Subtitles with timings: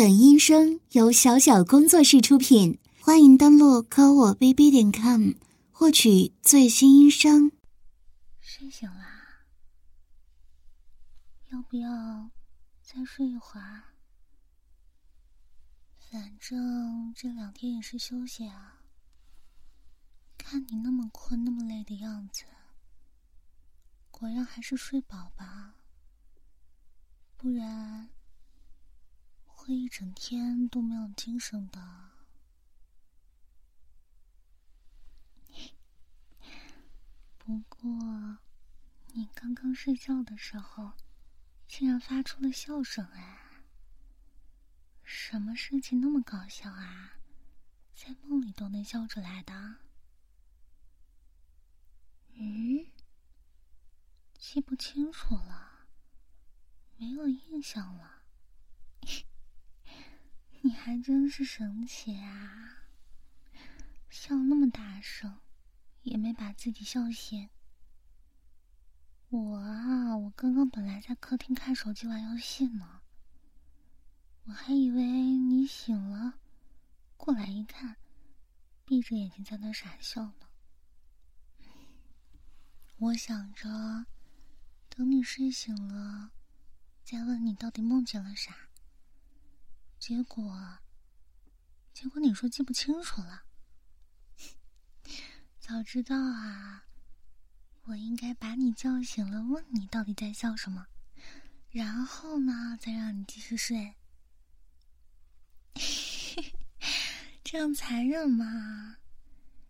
[0.00, 5.32] 本音声由小小工作室出品，欢迎登录科我 bb 点 com
[5.70, 7.52] 获取最新音声。
[8.40, 9.44] 睡醒啦？
[11.50, 12.30] 要不要
[12.80, 13.92] 再睡一会儿？
[15.98, 18.80] 反正这两天也是休息啊。
[20.38, 22.44] 看你那么困、那么累的样子，
[24.10, 25.74] 果然还是睡饱吧，
[27.36, 28.08] 不然。
[29.74, 32.10] 一整天都没有精神的。
[37.38, 38.38] 不过，
[39.12, 40.92] 你刚刚睡觉的时候，
[41.66, 43.62] 竟然发出了笑声哎！
[45.02, 47.18] 什么事情那么搞笑啊？
[47.94, 49.76] 在梦里都能笑出来的？
[52.34, 52.86] 嗯？
[54.38, 55.86] 记不清楚了，
[56.96, 58.22] 没有印象了。
[60.62, 62.84] 你还真是神奇啊！
[64.10, 65.38] 笑那么大声，
[66.02, 67.48] 也没把自己笑醒。
[69.30, 73.00] 我啊，我刚刚本来在客厅看手机玩游戏呢，
[74.44, 76.38] 我还以为你醒了，
[77.16, 77.96] 过来一看，
[78.84, 80.48] 闭着眼睛在那傻笑呢。
[82.98, 84.04] 我想着，
[84.90, 86.32] 等你睡醒了，
[87.02, 88.69] 再问你到底梦见了啥。
[90.00, 90.78] 结果，
[91.92, 93.42] 结果你说记不清楚了。
[95.60, 96.86] 早知道啊，
[97.82, 100.86] 我应该把你叫醒了，问你到底在笑什么，
[101.70, 103.96] 然后呢，再让你继续睡。
[107.44, 108.96] 这样残忍吗？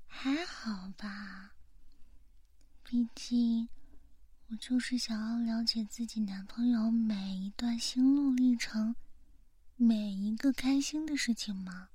[0.06, 1.56] 还好吧。
[2.84, 3.68] 毕竟，
[4.46, 8.94] 我就是想要了解自己男朋友每一段心路历程。
[9.82, 11.88] 每一个开心的事情吗？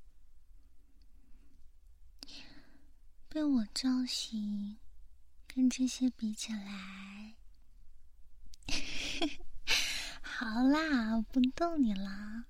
[3.30, 4.78] 被我叫醒，
[5.46, 7.36] 跟这些比起来，
[10.20, 12.46] 好啦，不逗你啦，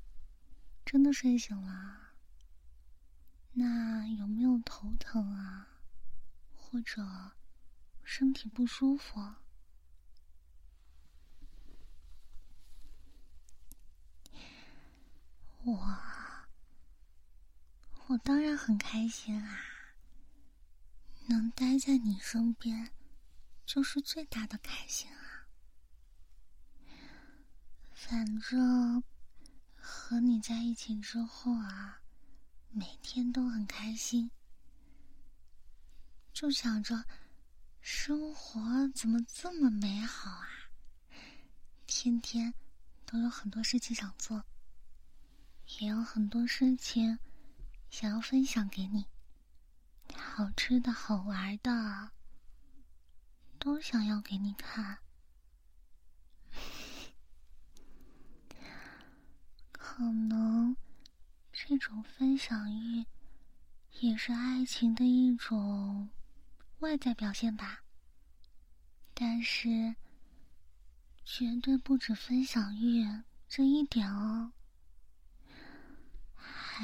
[0.86, 2.14] 真的睡醒了。
[3.52, 5.82] 那有没有头疼啊？
[6.56, 7.06] 或者
[8.06, 9.20] 身体不舒服？
[15.66, 15.98] 我，
[18.06, 19.60] 我当然很开心啊！
[21.28, 22.92] 能待在你身边，
[23.66, 25.48] 就是最大的开心啊！
[27.92, 29.04] 反正
[29.76, 32.00] 和你在一起之后啊，
[32.70, 34.30] 每天都很开心，
[36.32, 37.06] 就想着
[37.82, 40.48] 生活怎么这么美好啊！
[41.88, 42.54] 天天
[43.04, 44.46] 都有很多事情想做。
[45.80, 47.20] 也有很多事情
[47.90, 49.06] 想要分享给你，
[50.16, 52.12] 好吃的好玩的
[53.60, 55.00] 都想要给你看。
[59.72, 60.76] 可能
[61.52, 63.06] 这种分享欲
[64.00, 66.10] 也是爱情的一种
[66.80, 67.82] 外在表现吧，
[69.14, 69.96] 但是
[71.24, 74.52] 绝对不止分享欲这一点哦。
[76.78, 76.84] 还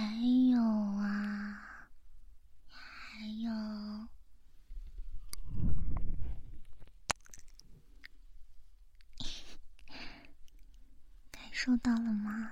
[0.50, 1.90] 有啊，
[2.70, 3.52] 还有，
[11.30, 12.50] 感受到了吗？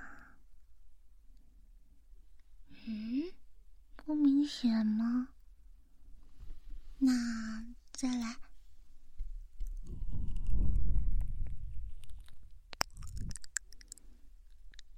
[2.86, 3.32] 嗯，
[3.96, 5.28] 不明显吗？
[6.98, 8.36] 那再来，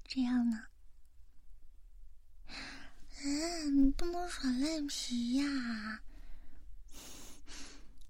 [0.03, 0.65] 这样呢？
[3.25, 6.01] 嗯，你不能耍赖皮呀！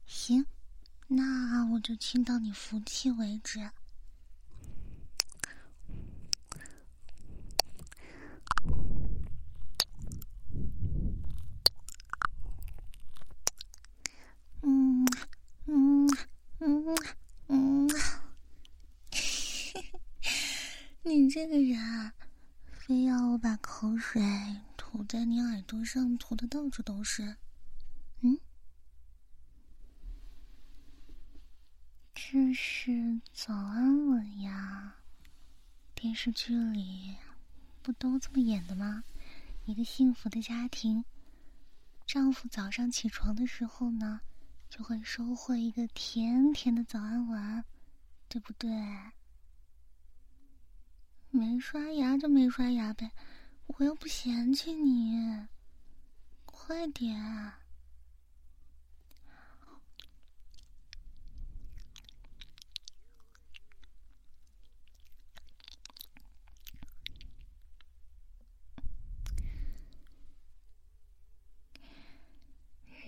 [0.07, 0.47] 行，
[1.09, 3.59] 那我就亲到你服气为止。
[14.63, 15.05] 嗯
[15.67, 16.09] 嗯
[16.61, 16.97] 嗯
[17.49, 17.89] 嗯，
[21.03, 22.13] 你这个人，
[22.71, 24.23] 非要我把口水。
[25.03, 27.37] 吐在你耳朵上，涂的到处都是。
[28.21, 28.39] 嗯，
[32.15, 34.95] 这是早安吻呀。
[35.97, 37.17] 电视剧里
[37.83, 39.03] 不都这么演的吗？
[39.65, 41.05] 一个幸福的家庭，
[42.07, 44.21] 丈夫早上起床的时候呢，
[44.71, 47.65] 就会收获一个甜甜的早安吻，
[48.29, 48.71] 对不对？
[51.31, 53.11] 没刷牙就没刷牙呗。
[53.67, 55.47] 我又不嫌弃你，
[56.45, 57.21] 快点。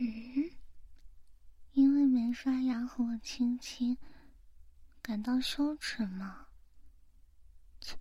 [0.01, 0.51] 嗯，
[1.73, 3.97] 因为没刷牙和我亲亲，
[5.01, 6.47] 感到羞耻吗？
[7.81, 7.97] 切，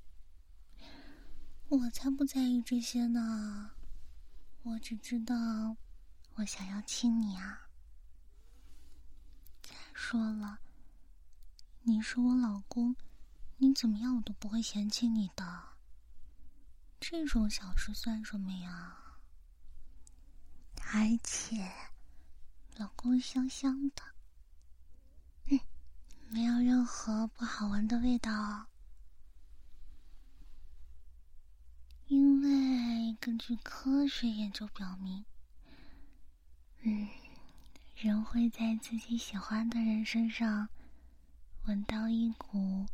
[1.73, 3.71] 我才不在意这些呢。
[4.61, 5.35] 我只知道，
[6.35, 7.67] 我想要亲你啊。
[9.63, 10.59] 再说了，
[11.81, 12.95] 你是我老公，
[13.57, 15.63] 你怎么样我都不会嫌弃你的。
[16.99, 18.95] 这种小事算什么呀？
[20.93, 21.73] 而且，
[22.77, 24.03] 老公香香的，
[25.45, 25.59] 嗯，
[26.29, 28.67] 没有任何不好闻的味道。
[32.07, 35.23] 因为根据科学研究表明，
[36.81, 37.07] 嗯，
[37.95, 40.67] 人会在自己喜欢的人身上
[41.65, 42.85] 闻到一股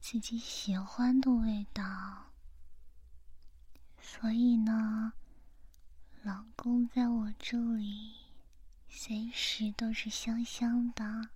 [0.00, 2.32] 自己喜欢的味道，
[4.00, 5.12] 所以呢。
[6.24, 8.16] 老公在我这里，
[8.88, 11.30] 随时都是香香的。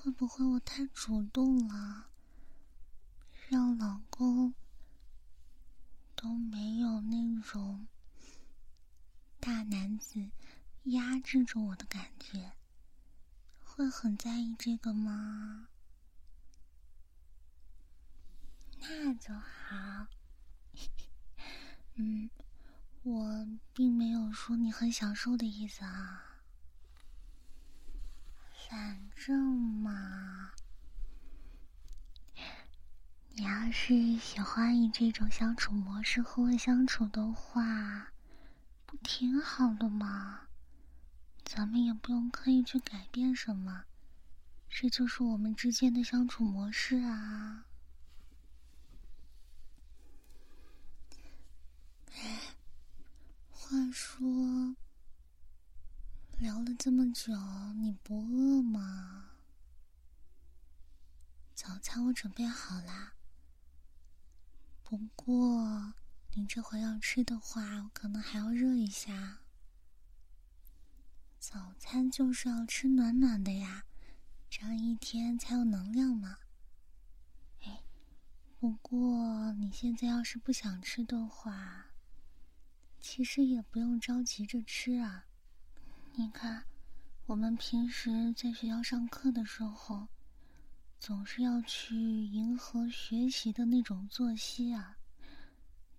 [0.00, 2.06] 会不会我太主动了，
[3.48, 4.54] 让老公
[6.14, 7.88] 都没有那种
[9.40, 10.30] 大男子
[10.84, 12.52] 压制着我的感觉？
[13.64, 15.66] 会很在意这个吗？
[18.78, 20.06] 那就好。
[21.96, 22.30] 嗯，
[23.02, 26.27] 我并没有说你很享受的意思啊。
[28.68, 29.40] 反正
[29.82, 30.52] 嘛，
[33.30, 38.12] 你要是喜欢以这种相处模式和我相处的话，
[38.84, 40.48] 不挺好的吗？
[41.44, 43.84] 咱们也不用刻意去改变什么，
[44.68, 47.64] 这就是我们之间的相处模式啊。
[53.50, 54.76] 话说，
[56.38, 57.32] 聊了这么久，
[57.80, 59.30] 你不饿吗？
[61.52, 63.14] 早餐我准备好啦。
[64.84, 65.94] 不过，
[66.34, 69.40] 你这回要吃的话，我可能还要热一下。
[71.40, 73.84] 早餐就是要吃暖暖的呀，
[74.48, 76.38] 这样一天才有能量嘛。
[77.64, 77.82] 哎，
[78.60, 81.86] 不过你现在要是不想吃的话，
[83.00, 85.24] 其实也不用着急着吃啊。
[86.20, 86.64] 你看，
[87.26, 90.08] 我们平时在学校上课的时候，
[90.98, 94.98] 总是要去迎合学习的那种作息啊。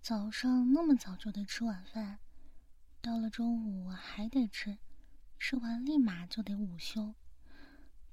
[0.02, 2.18] 早上那么早就得吃晚饭，
[3.00, 4.76] 到了中午还得吃。
[5.38, 7.14] 吃完立马就得午休，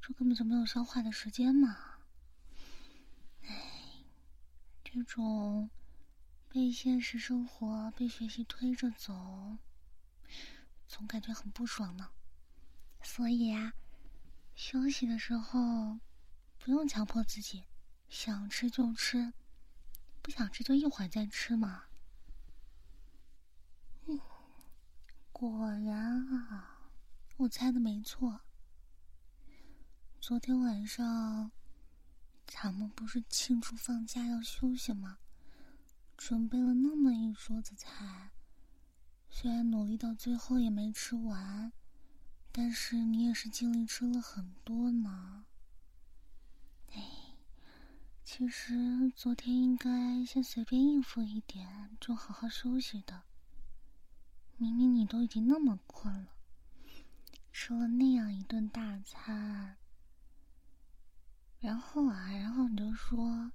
[0.02, 1.76] 这根本就没有消化的时间嘛！
[3.42, 3.52] 唉，
[4.82, 5.70] 这种
[6.48, 9.58] 被现实生活、被学习推着走，
[10.88, 12.12] 总感觉很不爽呢。
[13.04, 13.74] 所以啊，
[14.56, 16.00] 休息的时候
[16.58, 17.66] 不用强迫自己，
[18.10, 19.34] 想吃就吃，
[20.22, 21.86] 不想吃就一会儿再吃嘛。
[24.08, 24.20] 嗯，
[25.32, 26.74] 果然啊。
[27.38, 28.42] 我猜的没错。
[30.20, 31.52] 昨天晚上，
[32.48, 35.20] 咱们不是庆祝放假要休息吗？
[36.18, 38.32] 准备了那么一桌子菜，
[39.40, 41.72] 虽然努力到最后也没吃完，
[42.52, 45.46] 但是你也是尽力吃了很多呢。
[46.92, 47.36] 哎，
[48.24, 53.22] 其实昨天应该先随便应付一点，就好好休息的。
[54.58, 56.30] 明明你都已经那么困了。
[57.52, 59.78] 吃了那样一顿大餐，
[61.60, 63.52] 然后啊，然后你就说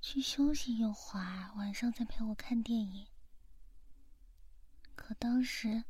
[0.00, 3.06] 去休息一会儿，晚上再陪我看电影。
[5.12, 5.84] 我当时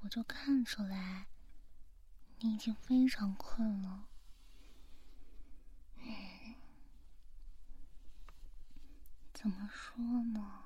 [0.00, 1.26] 我就看出来，
[2.40, 4.08] 你已经非常困了。
[9.32, 10.64] 怎么说呢？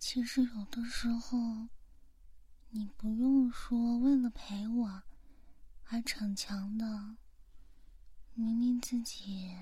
[0.00, 1.68] 其实有的时候。
[2.74, 5.02] 你不用说为了陪我
[5.84, 7.16] 而逞强的，
[8.32, 9.54] 明明自己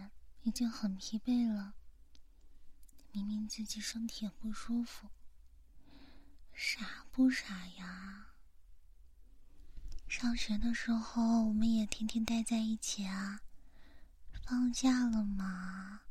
[0.43, 1.75] 已经很疲惫了，
[3.11, 5.09] 明明自己身体也不舒服，
[6.63, 8.35] 傻不傻呀？
[10.07, 13.41] 上学的时候，我们也天天待在一起啊。
[14.45, 16.03] 放假了嘛，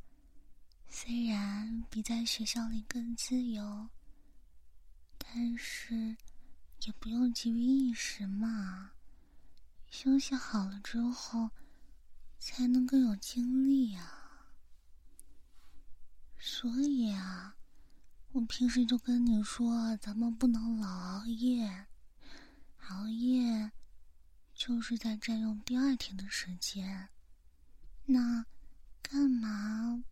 [0.89, 3.89] 虽然比在学校里更自由，
[5.20, 6.18] 但是
[6.79, 8.94] 也不用急于一时嘛。
[9.91, 11.51] 休息好了之后，
[12.39, 14.50] 才能更有精力啊。
[16.39, 17.56] 所以啊，
[18.31, 21.88] 我平时就跟你说，咱们不能老熬夜，
[22.89, 23.71] 熬夜。
[24.53, 27.07] 就是在占用第二天的时间，
[28.05, 28.45] 那
[29.01, 30.03] 干嘛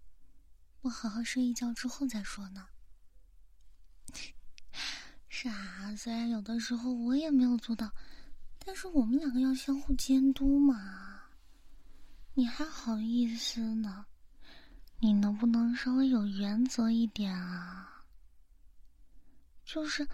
[0.80, 2.66] 不好好睡一觉之后再说呢？
[5.28, 7.92] 是啊，虽然有的时候我也没有做到，
[8.58, 11.24] 但是我们两个要相互监督嘛。
[12.34, 14.06] 你还好意思呢？
[15.00, 17.97] 你能不能稍微有原则一点啊？
[19.68, 20.08] 就是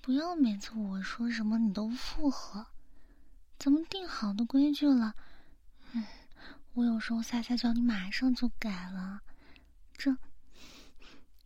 [0.00, 2.66] 不要每次我说什么你都附和。
[3.58, 5.14] 咱们定好的规矩了，
[5.92, 6.02] 嗯，
[6.72, 9.20] 我有时候撒撒娇，你马上就改了，
[9.92, 10.16] 这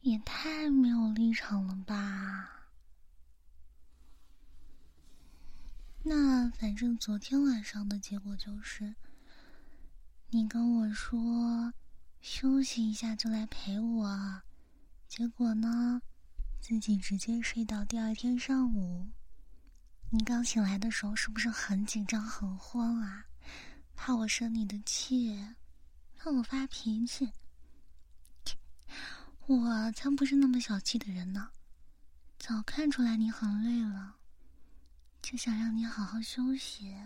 [0.02, 2.68] 也太没有立场了吧？
[6.04, 8.94] 那反正昨天晚上的结果就是，
[10.30, 11.72] 你跟我说
[12.20, 14.42] 休息一下就来陪我，
[15.08, 16.02] 结果呢，
[16.60, 19.08] 自己直接睡到第二天上午。
[20.10, 23.26] 你刚醒来的时候是不是很紧张、很慌啊？
[23.96, 25.54] 怕我生你的气，
[26.16, 27.32] 怕我发脾气？
[29.46, 31.50] 我才不是那么小气的人呢！
[32.38, 34.16] 早看出来你很累了，
[35.20, 36.96] 就想让你好好休息。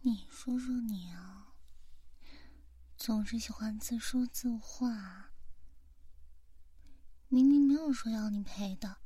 [0.00, 1.48] 你说说你啊，
[2.96, 5.30] 总是喜欢自说自话，
[7.34, 8.98] 明明没有说要你陪的。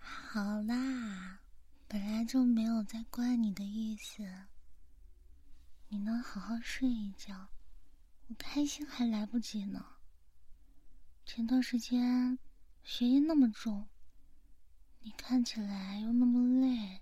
[0.00, 1.38] 好啦，
[1.86, 4.24] 本来就没有在怪你的意思。
[5.90, 7.50] 你能好好睡一觉，
[8.26, 9.86] 我开心还来不及呢。
[11.24, 12.36] 前段时间
[12.82, 13.86] 学业那么重，
[15.02, 17.00] 你看起来又那么累，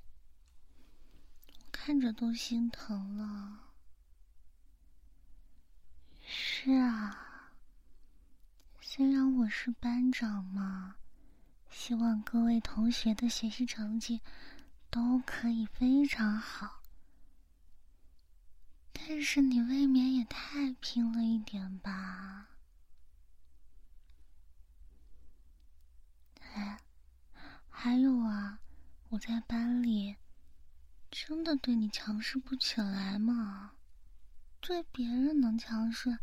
[1.46, 3.65] 我看着都心疼了。
[6.28, 7.52] 是啊，
[8.80, 10.96] 虽然我是班长嘛。
[11.70, 14.20] 希望各位同学的学习成绩
[14.90, 16.82] 都可以非常好，
[18.92, 22.48] 但是你未免也太拼了一点吧？
[26.40, 26.80] 哎，
[27.68, 28.58] 还有啊，
[29.10, 30.16] 我在班里
[31.10, 33.75] 真的对你强势不起来吗？
[34.66, 36.18] 对别人能强势，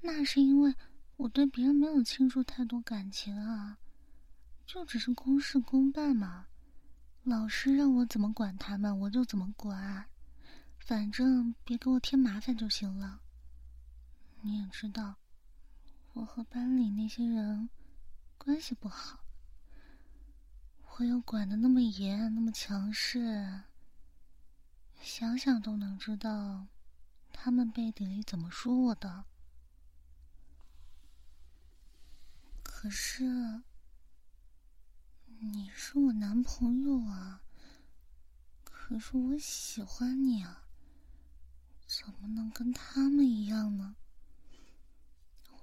[0.00, 0.74] 那是因为
[1.18, 3.76] 我对别人没有倾注太多感情啊。
[4.64, 6.46] 就只是公事公办嘛，
[7.24, 10.06] 老师让我怎么管他们，我就怎么管，
[10.78, 13.20] 反正别给我添麻烦就行了。
[14.40, 15.16] 你也知道，
[16.14, 17.68] 我和班里那些人
[18.38, 19.20] 关系不好，
[20.96, 23.60] 我又管的那么严，那么强势，
[25.02, 26.66] 想想都能知道，
[27.40, 29.24] 他们背地里怎么说我的。
[32.62, 33.62] 可是。
[35.40, 37.42] 你是我男朋友啊，
[38.64, 40.64] 可是我喜欢你啊，
[41.86, 43.94] 怎么能跟他们一样呢？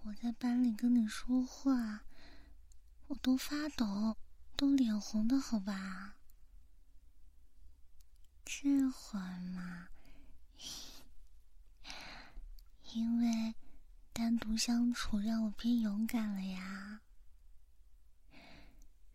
[0.03, 2.05] 我在班里跟你说话，
[3.08, 4.15] 我都发抖，
[4.55, 6.15] 都脸红的好吧？
[8.46, 9.89] 这会儿嘛，
[12.96, 13.54] 因为
[14.14, 17.02] 单独相处让我变勇敢了呀。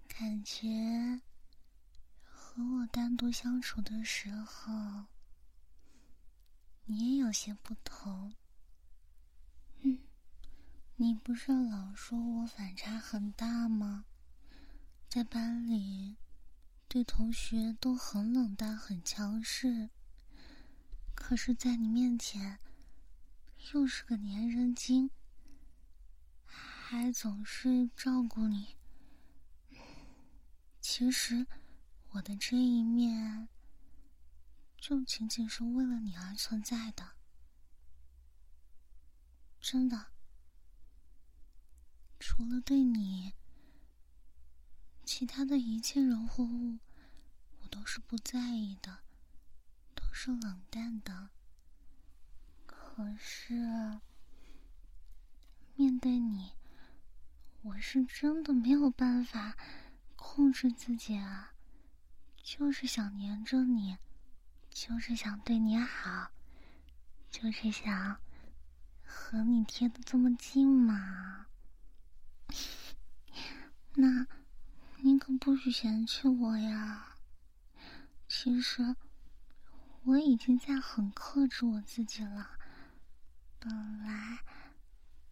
[0.06, 1.22] 感觉
[2.22, 5.06] 和我单独相处的时候，
[6.84, 8.34] 你也有些不同。
[9.80, 9.98] 嗯，
[10.96, 14.04] 你不是老说我反差很大吗？
[15.08, 16.18] 在班里
[16.86, 19.88] 对同学都很冷淡、很强势，
[21.14, 22.58] 可是，在你面前
[23.72, 25.10] 又是个粘人精，
[26.44, 28.76] 还总是照顾你。
[30.80, 31.46] 其实，
[32.10, 33.48] 我的这一面，
[34.76, 37.12] 就仅仅是为了你而存在的。
[39.60, 40.06] 真的，
[42.18, 43.34] 除了对你，
[45.04, 46.78] 其他的一切人或物，
[47.60, 49.04] 我都是不在意的，
[49.94, 51.30] 都是冷淡的。
[53.00, 53.98] 可是，
[55.74, 56.52] 面对你，
[57.62, 59.56] 我是真的没有办法。
[60.16, 61.54] 控制自己啊，
[62.42, 63.96] 就是想黏着你，
[64.68, 66.30] 就是想对你好，
[67.30, 68.20] 就是想
[69.02, 71.46] 和你贴的这么近嘛。
[73.96, 74.26] 那，
[74.98, 77.16] 你可不许嫌弃我呀。
[78.28, 78.94] 其实，
[80.02, 82.58] 我已经在很克制我自己了。
[83.62, 84.38] 本来，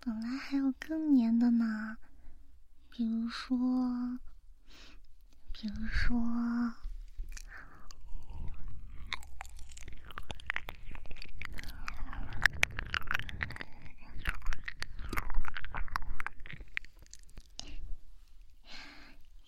[0.00, 1.96] 本来还有更黏的呢，
[2.90, 4.18] 比如说，
[5.52, 6.74] 比如说，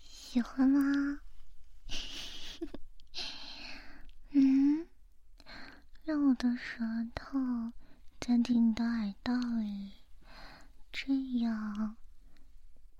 [0.03, 1.21] 喜欢吗？
[4.33, 4.87] 嗯，
[6.05, 6.83] 让我的舌
[7.15, 7.39] 头
[8.31, 9.91] 钻进你的耳道里，
[10.93, 11.97] 这样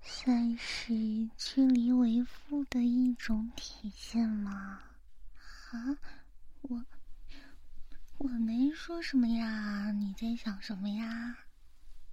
[0.01, 4.81] 算是距离为负的一种体现吗？
[5.71, 5.97] 啊，
[6.63, 6.83] 我
[8.17, 11.37] 我没说什么呀，你在想什么呀？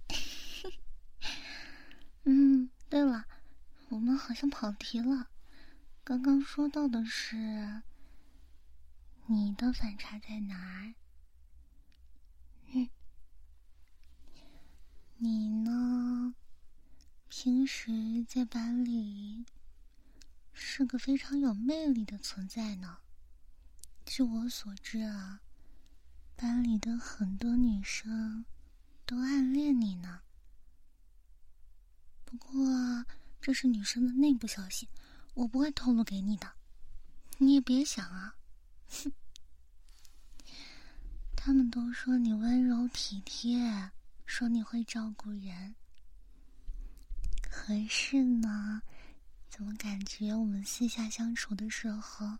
[2.23, 3.25] 嗯，对了，
[3.89, 5.27] 我们好像跑题了，
[6.05, 7.81] 刚刚说到的是。
[9.25, 10.93] 你的反差在哪儿？
[15.21, 16.33] 你呢？
[17.27, 19.45] 平时在班里
[20.53, 22.99] 是个非常有魅力的存在呢。
[24.05, 25.41] 据我所知啊，
[26.37, 28.45] 班里的很多女生
[29.05, 30.21] 都暗恋你呢。
[32.23, 33.05] 不过
[33.41, 34.87] 这是女生的内部消息，
[35.33, 36.53] 我不会透露给你的。
[37.39, 38.37] 你也别想啊。
[38.87, 39.11] 哼，
[41.35, 43.91] 他们都说你温柔体贴，
[44.29, 45.73] 说你会照顾人。
[47.41, 48.79] 可是呢，
[49.49, 52.37] 怎么感觉我们私下相处的时候，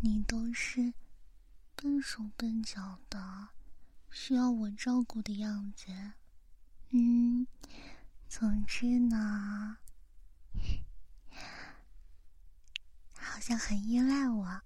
[0.00, 0.94] 你都是
[1.74, 3.48] 笨手笨脚的，
[4.12, 5.86] 需要我照顾的样子？
[6.90, 7.44] 嗯，
[8.28, 9.78] 总之呢，
[13.18, 14.62] 好像很依赖我。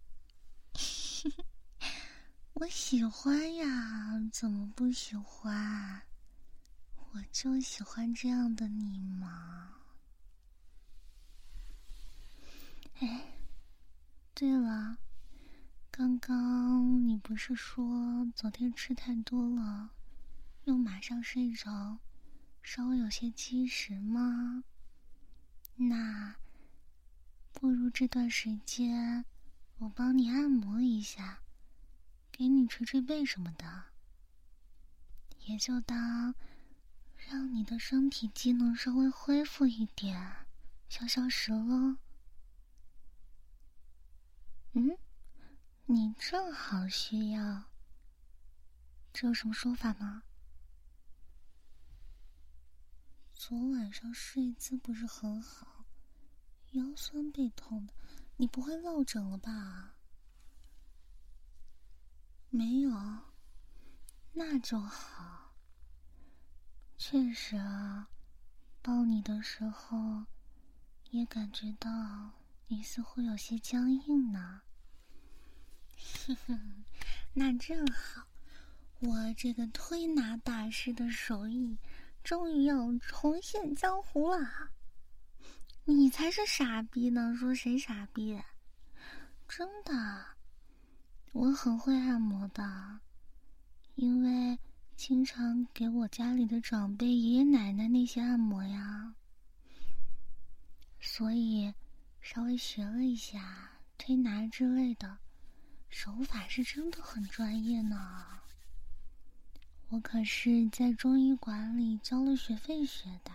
[2.62, 6.02] 我喜欢呀，怎么不喜欢？
[7.10, 9.78] 我就喜欢这样的你嘛。
[13.00, 13.34] 哎，
[14.32, 14.96] 对了，
[15.90, 19.90] 刚刚你不是说昨天吃太多了，
[20.62, 21.98] 又马上睡着，
[22.62, 24.62] 稍微有些积食吗？
[25.74, 26.36] 那
[27.52, 29.24] 不如这段时间。
[29.78, 31.40] 我帮你按摩一下，
[32.42, 33.84] 给你捶捶背什么的，
[35.42, 36.34] 也就当
[37.16, 40.44] 让你的身体机能稍微恢复一点，
[40.88, 41.98] 消消食了。
[44.72, 44.98] 嗯，
[45.86, 47.70] 你正好需要，
[49.12, 50.24] 这有什么说法吗？
[53.32, 55.84] 昨晚上睡姿不是很好，
[56.72, 57.94] 腰酸背痛的。
[58.36, 59.91] 你不会落枕了吧？
[62.54, 62.90] 没有，
[64.34, 65.54] 那就好。
[66.98, 68.06] 确实啊，
[68.82, 70.22] 抱你的时候
[71.10, 71.88] 也感觉到
[72.68, 74.60] 你似乎有些僵硬呢。
[76.26, 76.84] 哼哼，
[77.32, 78.26] 那正好，
[79.00, 81.78] 我这个推拿大师的手艺
[82.22, 84.70] 终于要重现江湖了。
[85.86, 87.34] 你才是傻逼呢！
[87.34, 88.38] 说谁傻逼？
[89.48, 90.31] 真的，
[91.32, 93.00] 我很会按摩的，
[93.94, 94.58] 因为
[94.96, 99.14] 经常给我家里的长辈、爷爷奶奶那些按摩呀，
[101.00, 101.72] 所以
[102.20, 105.18] 稍微学了一下推拿之类的，
[105.88, 108.26] 手法是真的很专业呢。
[109.88, 113.32] 我可是在中医馆里交了学费学的。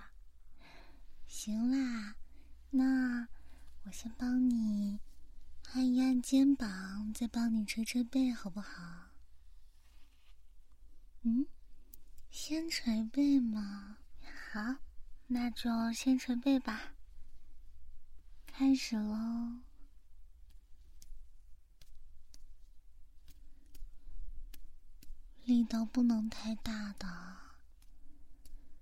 [1.28, 2.16] 行啦。
[2.70, 3.28] 那
[3.86, 5.00] 我先帮你
[5.74, 9.10] 按一按肩膀，再帮你捶捶背，好不好？
[11.24, 11.46] 嗯，
[12.30, 13.98] 先捶背嘛。
[14.52, 14.78] 好，
[15.28, 16.94] 那就先捶背吧。
[18.46, 19.60] 开始喽，
[25.44, 27.08] 力道不能太大的。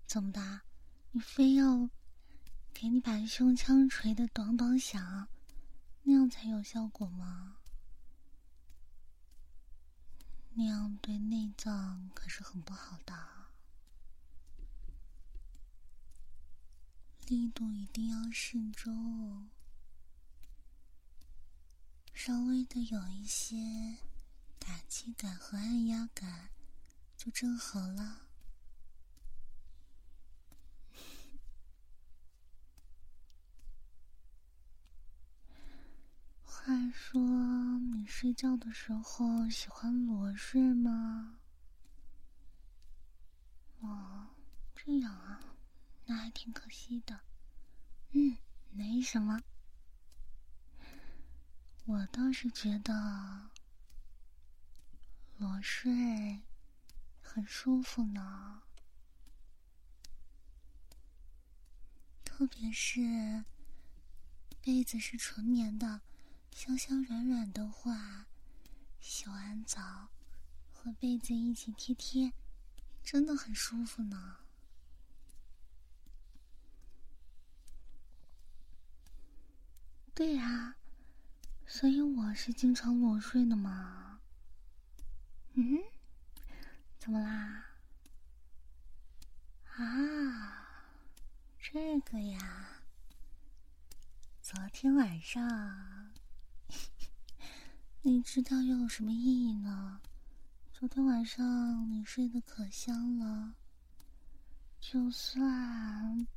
[0.06, 0.62] 怎么的？
[1.12, 1.90] 你非要？
[2.74, 5.28] 给你把胸腔捶得咚咚响，
[6.08, 7.58] 那样才有效果吗？
[10.54, 13.14] 那样对内脏可是很不好的。
[17.28, 19.50] 力度一定要适中。
[22.14, 23.98] 稍微的有一些
[24.60, 26.52] 打击感和按压感
[27.18, 28.25] 就正好了。
[36.66, 37.22] 话说，
[37.94, 41.38] 你睡觉的时候喜欢裸睡吗？
[43.82, 44.30] 哦，
[44.76, 45.40] 这样啊，
[46.08, 47.20] 那还挺可惜的。
[48.14, 48.36] 嗯，
[48.72, 49.40] 没什么。
[51.86, 53.52] 我倒是觉得
[55.38, 56.42] 裸睡
[57.22, 58.64] 很舒服呢，
[62.24, 63.46] 特别是
[64.64, 66.02] 被子是纯棉的，
[66.56, 68.28] 香香软软的话，
[69.02, 70.08] 洗完澡
[70.72, 72.32] 和被子一起贴贴，
[73.04, 74.38] 真的很舒服呢。
[80.14, 80.78] 对呀。
[81.68, 84.22] 所以我是经常裸睡的嘛。
[85.56, 85.80] 嗯，
[86.98, 87.66] 怎么啦？
[89.76, 90.88] 啊，
[91.60, 92.84] 这个呀，
[94.42, 95.44] 昨天晚上，
[98.08, 100.00] 你知道又有什么意义呢？
[100.72, 103.56] 昨天晚上你睡得可香了，
[104.80, 106.28] 就算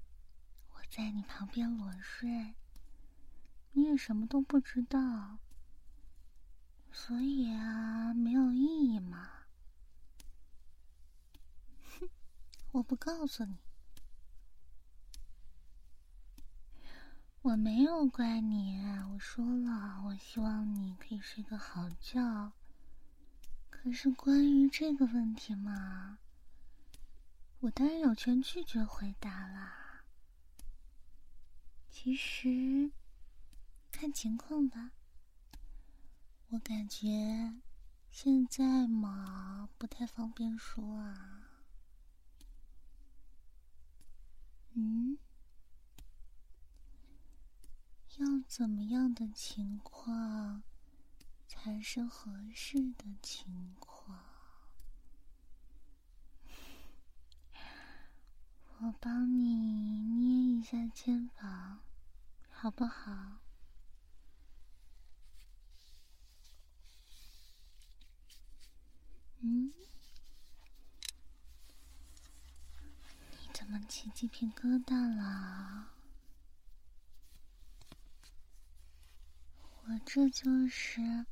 [0.72, 2.54] 我在你旁边裸睡。
[3.72, 5.40] 你也什么都不知道，
[6.90, 9.28] 所以啊，没有意义嘛。
[12.00, 12.09] 哼，
[12.72, 13.59] 我不告诉你，
[17.49, 18.79] 我没有怪你。
[19.11, 22.53] 我说了，我希望你可以睡个好觉。
[23.71, 26.19] 可是关于这个问题嘛，
[27.61, 30.05] 我当然有权拒绝回答啦。
[31.91, 32.91] 其实。
[33.91, 34.91] 看情况吧，
[36.51, 37.55] 我感觉
[38.11, 41.49] 现在嘛不太方便说啊。
[44.75, 45.17] 嗯，
[48.18, 50.62] 要怎么样的情况
[51.46, 54.18] 才是合适的情况？
[58.81, 61.81] 我帮你捏一下肩膀，
[62.50, 63.38] 好不好？
[69.40, 69.72] 嗯，
[73.31, 75.92] 你怎么起鸡皮疙瘩了？
[79.88, 81.24] 我这就是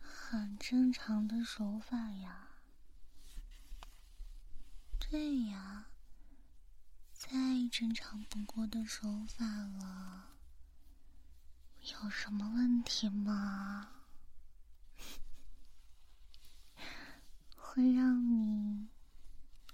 [0.00, 2.48] 很正常的手法呀。
[4.98, 5.88] 对呀，
[7.12, 7.30] 再
[7.70, 10.30] 正常不过的手法了，
[11.92, 13.90] 有什么问题吗？
[17.54, 18.88] 会让你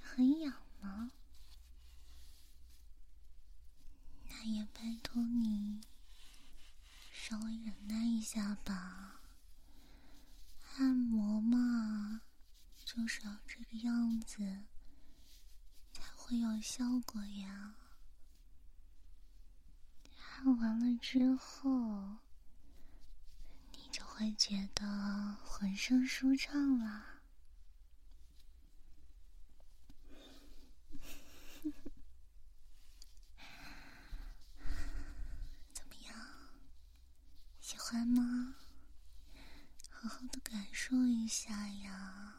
[0.00, 1.12] 很痒吗？
[4.28, 5.80] 那也拜托你
[7.28, 9.20] 稍微忍耐一下吧。
[10.78, 12.22] 按摩嘛，
[12.86, 14.64] 就是要这个样子
[15.92, 17.74] 才会有效果呀。
[20.38, 22.16] 按完了之后，
[23.72, 27.18] 你就会觉得浑身舒畅了。
[37.60, 38.54] 喜欢吗？
[39.90, 42.34] 好好的感受一下呀。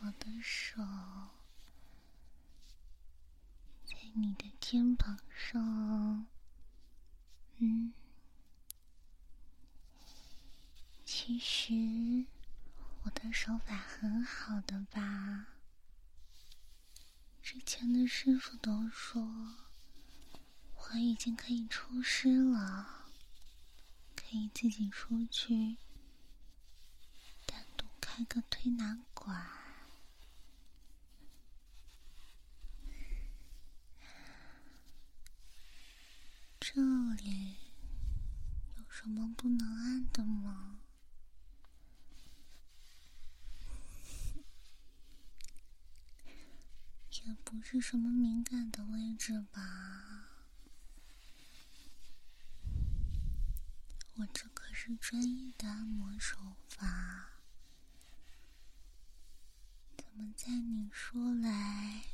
[0.00, 0.82] 我的手
[3.84, 6.26] 在你的肩膀上，
[7.58, 7.94] 嗯，
[11.04, 12.26] 其实
[13.04, 15.46] 我的手法很好的吧？
[17.40, 19.63] 之前的师傅都说。
[20.90, 23.10] 我已经可以出师了，
[24.14, 25.76] 可以自己出去
[27.46, 29.44] 单独开个推拿馆。
[36.60, 37.56] 这里
[38.76, 40.78] 有什么不能按的吗？
[47.10, 50.23] 也不是什么敏感的位置吧？
[54.16, 57.40] 我这可是专业的按摩手法，
[59.96, 62.04] 怎么在你说来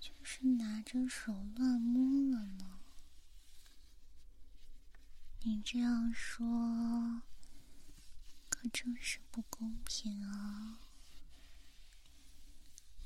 [0.00, 2.02] 就是拿着手乱摸
[2.36, 2.80] 了呢？
[5.42, 7.22] 你这样说，
[8.48, 10.80] 可真是不公平啊！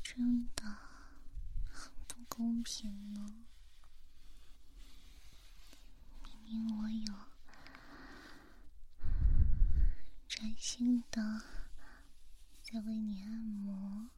[0.03, 0.65] 真的
[1.71, 3.45] 很不公平呢。
[6.45, 7.15] 明我有
[10.29, 11.43] 专心的
[12.63, 14.09] 在为你按摩，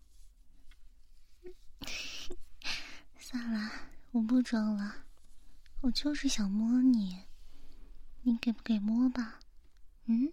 [3.18, 3.70] 算了，
[4.10, 5.04] 我不装了，
[5.82, 7.24] 我就是想摸你。
[8.22, 9.38] 你给不给摸吧？
[10.06, 10.32] 嗯，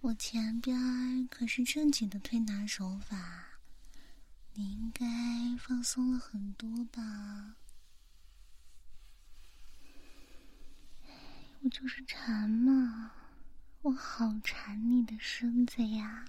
[0.00, 3.58] 我前边可是正经的推拿手法，
[4.54, 5.04] 你应该
[5.58, 7.56] 放松了很多吧？
[11.64, 13.12] 我就是馋嘛，
[13.82, 16.24] 我好馋你的身子呀，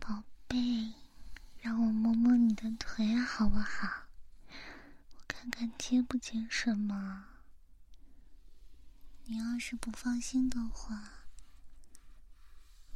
[0.00, 0.92] 宝贝，
[1.60, 4.08] 让我摸摸你的腿好不好？
[5.12, 7.28] 我看看结不结实嘛？
[9.26, 11.28] 你要是不放心的话，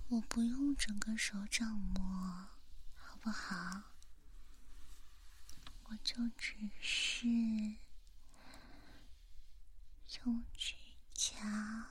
[0.08, 2.02] 我不用整个手掌摸，
[2.96, 3.82] 好不好？
[5.84, 7.28] 我就只是
[10.18, 10.74] 用指
[11.14, 11.88] 甲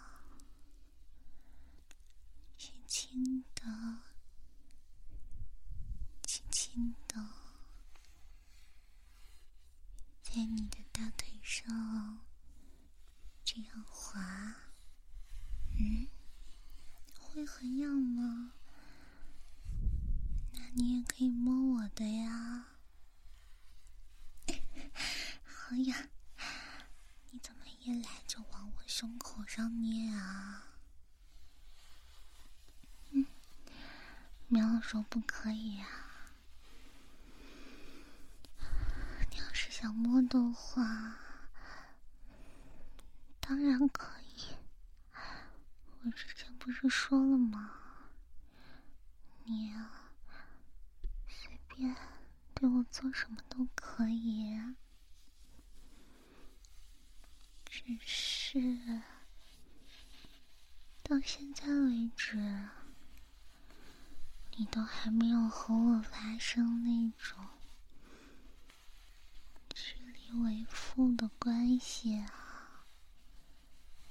[2.58, 3.64] 轻轻的、
[6.24, 7.16] 轻轻的。
[10.22, 12.20] 在你的大腿上
[13.44, 14.22] 这样滑，
[15.78, 16.08] 嗯，
[17.20, 18.54] 会很痒吗？
[20.54, 22.68] 那你也可以摸我的呀。
[25.44, 26.10] 好痒！
[27.84, 30.68] 你怎么一来就往我胸口上捏啊？
[33.10, 33.26] 嗯，
[34.48, 35.88] 喵说不可以呀。
[39.70, 41.18] 想摸的话，
[43.40, 44.56] 当然可以。
[46.04, 47.72] 我之前不是说了吗？
[49.46, 50.12] 你啊，
[51.28, 51.96] 随便
[52.54, 54.62] 对我做什么都可以。
[57.86, 59.02] 只是
[61.04, 62.38] 到现在为止，
[64.56, 67.38] 你都还没有和我发生那种
[69.74, 70.22] 距离。
[70.44, 72.86] 为父的关系啊，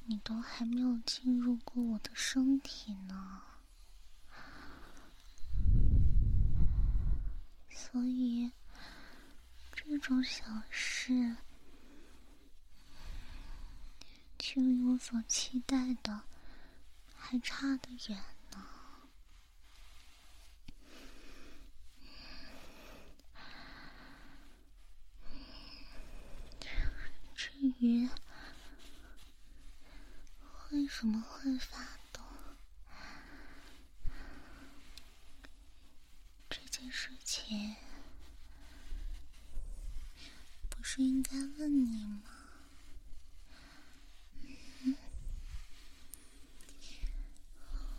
[0.04, 3.40] 你都还没有进入过我的身体呢，
[7.70, 8.52] 所以
[9.72, 11.37] 这种小事，
[14.42, 16.22] 距离我所期待的
[17.14, 18.18] 还差得远
[18.53, 18.66] 呢。
[27.37, 27.50] 至
[27.81, 28.09] 于
[30.70, 32.22] 为什么会发抖，
[36.48, 37.76] 这件事情
[40.70, 42.29] 不是应该问你吗？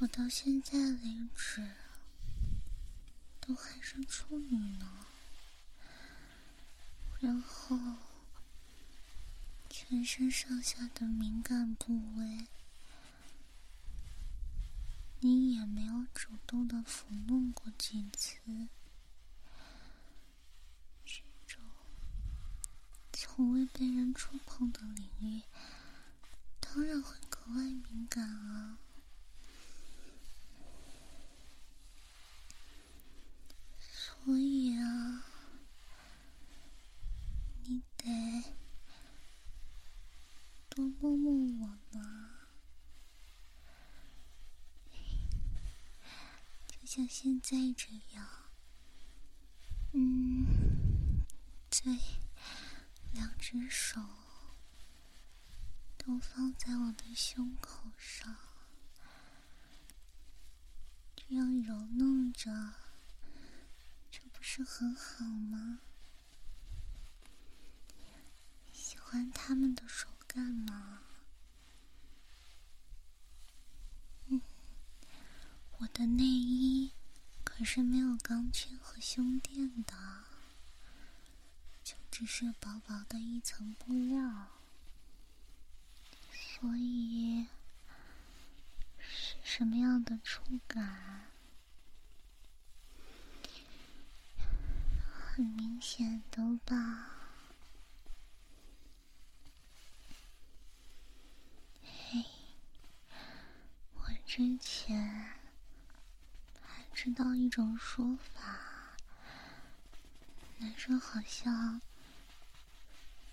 [0.01, 1.63] 我到现在为止
[3.39, 5.05] 都还是处女呢，
[7.19, 7.77] 然后。
[9.69, 12.47] 全身上下的敏感部位，
[15.19, 18.39] 你也没有主动的抚弄过几次。
[21.05, 21.61] 这种
[23.11, 25.41] 从未被人触碰的领域，
[26.59, 28.77] 当然会格外敏感啊。
[34.23, 35.23] 所以啊，
[37.63, 38.43] 你得。
[40.69, 42.29] 多摸摸我嘛，
[46.65, 48.25] 就像现在这样，
[49.91, 51.25] 嗯，
[51.69, 51.97] 对，
[53.11, 53.99] 两只手
[55.97, 58.33] 都放在我的胸口上，
[61.17, 62.49] 这样揉弄着，
[64.41, 65.79] 是很好吗？
[68.73, 70.07] 喜欢他们的手。
[70.33, 71.01] 干嘛？
[75.79, 76.93] 我的内衣
[77.43, 79.93] 可是没有钢圈和胸垫的，
[81.83, 84.47] 就只是薄薄的一层布料，
[86.31, 87.47] 所以
[88.97, 91.30] 是什么样的触感？
[95.41, 97.09] 很明显的吧。
[101.83, 102.23] 嘿
[103.95, 105.33] 我之前
[106.61, 108.95] 还知道一种说法
[110.59, 111.81] 男生好像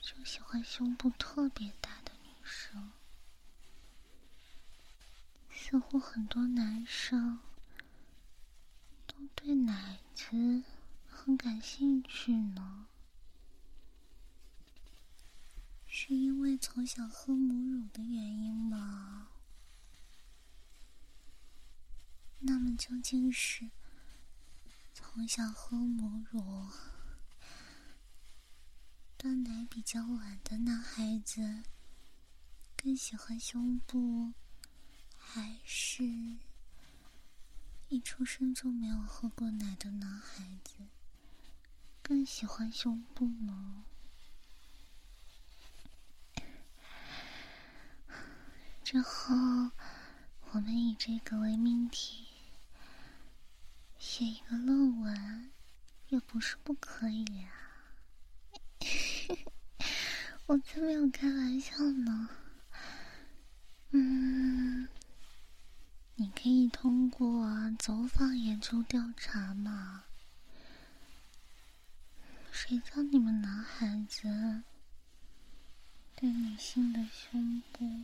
[0.01, 2.90] 就喜欢胸部特别大的女生。
[5.51, 7.40] 似乎很多男生
[9.07, 10.62] 都对奶子
[11.18, 12.87] 很感兴趣呢。
[15.87, 19.28] 是因为从小喝母乳的原因吗？
[22.38, 23.68] 那么究竟是
[24.94, 26.68] 从小喝母乳、
[29.16, 31.64] 断奶比较晚的男孩子
[32.76, 34.33] 更喜欢胸部，
[35.18, 36.04] 还是
[37.88, 40.87] 一出生就没有喝过奶的男孩子
[42.09, 43.85] 更喜欢胸部呢？
[48.83, 49.35] 之后，
[50.53, 52.25] 我们以这个为命题。
[53.99, 55.51] 写一个论文
[56.09, 57.51] 也不是不可以呀，
[60.47, 62.31] 我才没有开玩笑呢。
[63.90, 64.88] 嗯，
[66.14, 67.47] 你可以通过
[67.79, 70.05] 走访研究调查嘛。
[72.61, 74.62] 谁叫你们男孩子
[76.16, 78.03] 对女性的胸部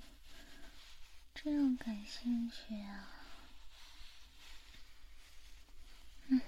[1.34, 3.10] 这样感兴趣啊？
[6.28, 6.40] 嗯，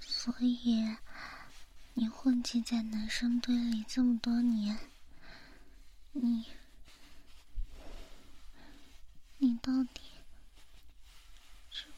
[0.00, 0.96] 所以
[1.92, 4.78] 你混迹在男生堆里这么多年，
[6.12, 6.46] 你
[9.36, 10.00] 你到底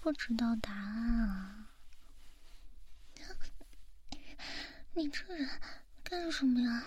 [0.02, 1.68] 不知道答案啊？
[4.94, 5.48] 你这人
[6.02, 6.82] 干什么呀？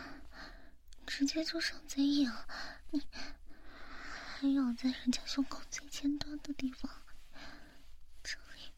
[1.08, 2.46] 直接就上贼咬，
[2.92, 3.02] 你。
[4.38, 6.92] 还咬在人家胸口最尖端的地方，
[8.22, 8.74] 这里，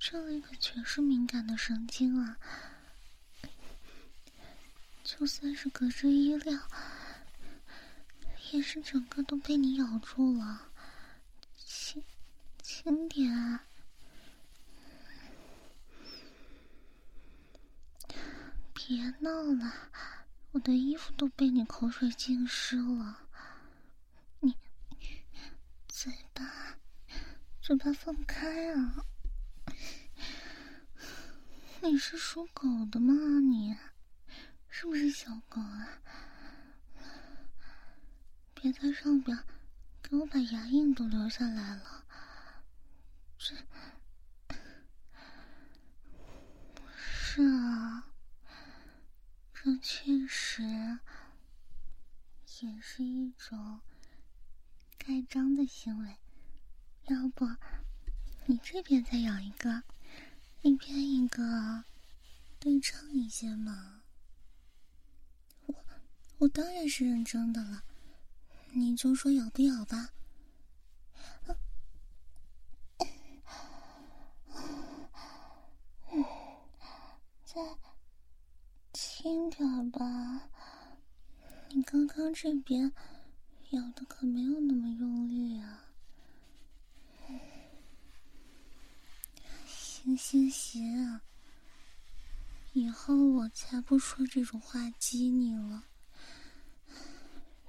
[0.00, 2.38] 这里可全是敏感的神经啊！
[5.04, 6.68] 就算是隔着衣料，
[8.50, 10.67] 也是整个都被你咬住了。
[12.78, 13.58] 轻，轻点，
[18.72, 19.90] 别闹了，
[20.52, 23.26] 我的衣服都被你口水浸湿了。
[24.38, 24.56] 你
[25.88, 26.76] 嘴巴，
[27.60, 29.04] 嘴巴放开啊！
[31.82, 33.12] 你是属狗的吗？
[33.40, 33.76] 你
[34.68, 35.98] 是不是小狗啊？
[38.54, 39.36] 别在上边
[40.00, 42.04] 给我把牙印都留下来了。
[43.38, 43.54] 这，
[46.96, 48.10] 是啊，
[49.54, 50.62] 这确实
[52.60, 53.80] 也是一种。
[54.98, 56.16] 盖章的行为，
[57.06, 57.48] 要不
[58.46, 59.84] 你这边再咬一个，
[60.60, 61.84] 一边一个，
[62.58, 64.02] 对称一些嘛。
[65.64, 65.74] 我
[66.38, 67.84] 我当然是认真的了，
[68.72, 70.10] 你就说咬不咬吧。
[77.58, 77.76] 再
[78.92, 80.48] 轻点吧，
[81.70, 82.92] 你刚刚这边。
[83.70, 85.86] 咬的可没有那么用力啊！
[89.66, 91.20] 行行行，
[92.74, 95.82] 以后我才不说这种话激你了。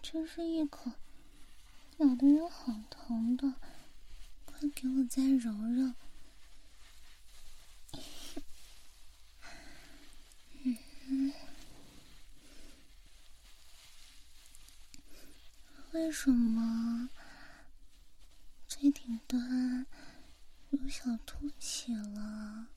[0.04, 0.92] 真是一口
[1.98, 3.56] 咬的人好疼的，
[4.46, 5.92] 快给我再揉揉。
[11.12, 11.34] 嗯。
[15.92, 17.10] 为什么
[18.68, 19.86] 最顶端
[20.70, 22.68] 有小凸起了？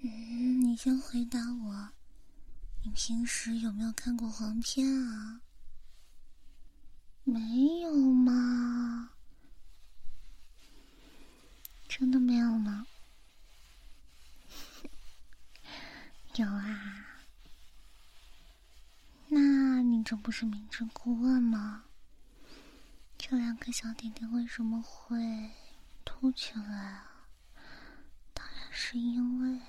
[0.00, 1.88] 嗯，你先回答我，
[2.82, 5.40] 你平时有没有看过黄片啊？
[7.24, 9.12] 没有吗？
[11.88, 12.86] 真的没有吗？
[16.36, 17.06] 有啊。
[20.10, 21.84] 这不是明知故问吗？
[23.16, 25.52] 这两个小点点为什么会
[26.04, 27.28] 凸起来啊？
[28.34, 29.60] 当然是因为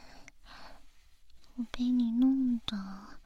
[1.53, 3.19] 我被你弄得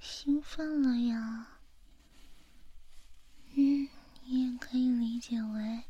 [0.00, 1.58] 兴奋了呀。
[3.52, 3.86] 嗯，
[4.24, 5.84] 你也可以理解为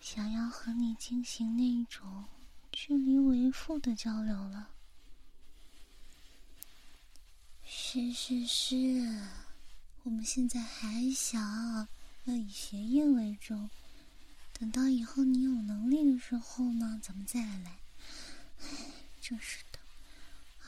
[0.00, 2.24] 想要和你进行那种
[2.72, 4.70] 距离为负的交流了。
[7.62, 8.76] 是是是，
[10.08, 11.38] 我们现在还小，
[12.24, 13.68] 要以学业为重。
[14.54, 17.76] 等到以后你有能力的时候呢，咱们再来。
[18.62, 18.68] 唉，
[19.20, 19.78] 真是的，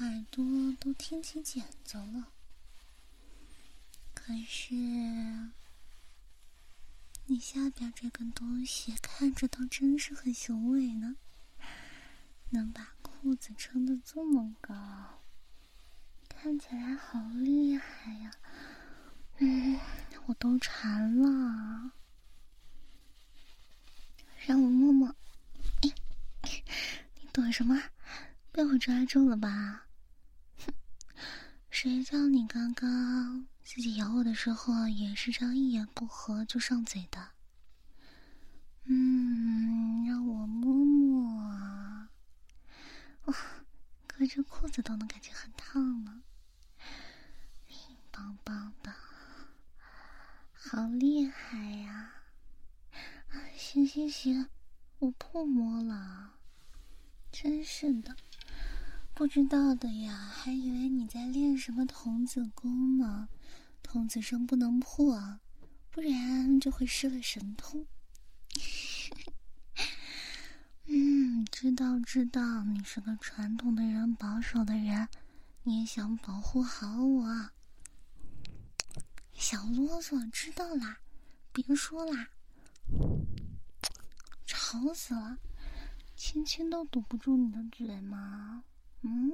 [0.04, 0.44] 耳朵
[0.78, 2.28] 都听起茧子了。
[4.12, 4.74] 可是，
[7.24, 11.16] 你下边这根东西看着倒真是很雄伟呢，
[12.50, 14.74] 能把裤子撑得这么高，
[16.28, 18.36] 看起来好厉害呀！
[19.42, 19.80] 嗯，
[20.26, 21.92] 我都馋了，
[24.46, 25.14] 让我摸摸。
[25.82, 27.82] 你躲什么？
[28.52, 29.86] 被我抓住了吧？
[30.58, 30.74] 哼，
[31.70, 37.30] 谁叫你刚刚自己咬我的时候也是这样一言不合就上嘴的？
[38.84, 42.08] 嗯，让我摸摸。
[43.24, 43.34] 哇，
[44.06, 46.20] 隔着裤子都能感觉很烫呢，
[47.68, 48.94] 硬邦邦的。
[50.62, 52.12] 好厉害呀！
[53.56, 54.46] 行行行，
[54.98, 56.34] 我不摸了。
[57.32, 58.14] 真是的，
[59.14, 63.30] 不知道的呀，还以为你在练什么童子功呢。
[63.82, 65.38] 童子声不能破，
[65.90, 67.86] 不然就会失了神通。
[70.86, 75.08] 嗯，知道知道，你是个传统的人，保守的人，
[75.62, 77.50] 你也想保护好我。
[79.40, 80.98] 小啰嗦，知道啦，
[81.50, 82.28] 别说啦，
[84.44, 85.38] 吵死了，
[86.14, 88.64] 亲亲都堵不住你的嘴吗？
[89.00, 89.32] 嗯。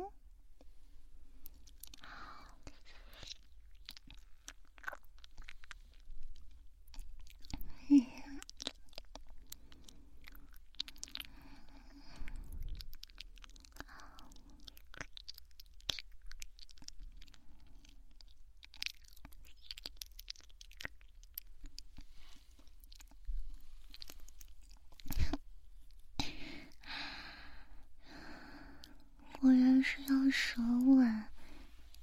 [29.38, 31.24] 果然是要舌吻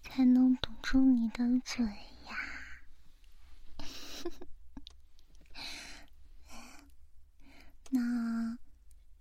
[0.02, 2.38] 才能堵住你的嘴呀！
[7.90, 8.58] 那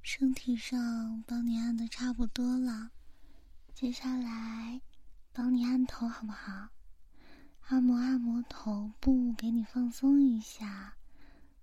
[0.02, 2.92] 身体上帮你按的差不多了，
[3.74, 4.80] 接下来
[5.32, 6.68] 帮你按头好不好？
[7.62, 10.96] 按摩按摩头部，给你放松一下，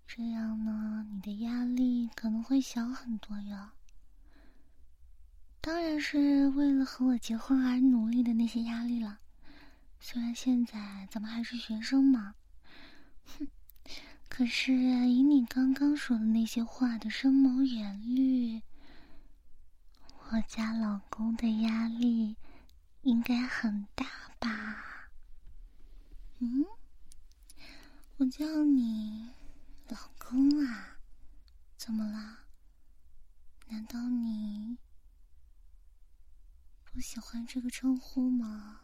[0.05, 3.69] 这样呢，你的压力可能会小很多哟。
[5.61, 9.19] 当然是为了和我结婚而努力的那些压力了。
[9.99, 12.33] 虽然现在咱们还是学生嘛，
[13.37, 13.47] 哼，
[14.27, 18.63] 可是以你刚刚说的那些话的深谋远虑，
[20.31, 22.35] 我家老公的压力
[23.03, 24.07] 应该很大
[24.39, 25.11] 吧？
[26.39, 26.65] 嗯，
[28.17, 29.29] 我叫你
[29.87, 30.97] 老公啊，
[31.79, 32.39] 怎么了？
[33.69, 34.77] 难道你？
[36.83, 38.81] 不喜欢这个称呼吗？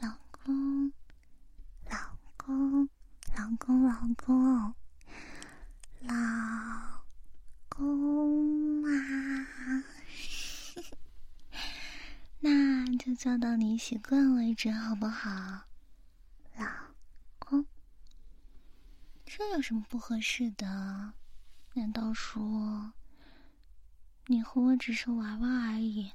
[0.00, 0.92] 老公，
[1.88, 2.88] 老公，
[3.36, 4.74] 老公，老公，
[6.00, 7.04] 老
[7.68, 9.84] 公啊！
[12.42, 15.68] 那就叫到你习惯为止，好不好？
[16.56, 16.66] 老
[17.38, 17.64] 公，
[19.36, 21.14] 这有什么不合适的？
[21.72, 22.92] 难道说？
[24.28, 26.12] 你和我只是玩玩而已，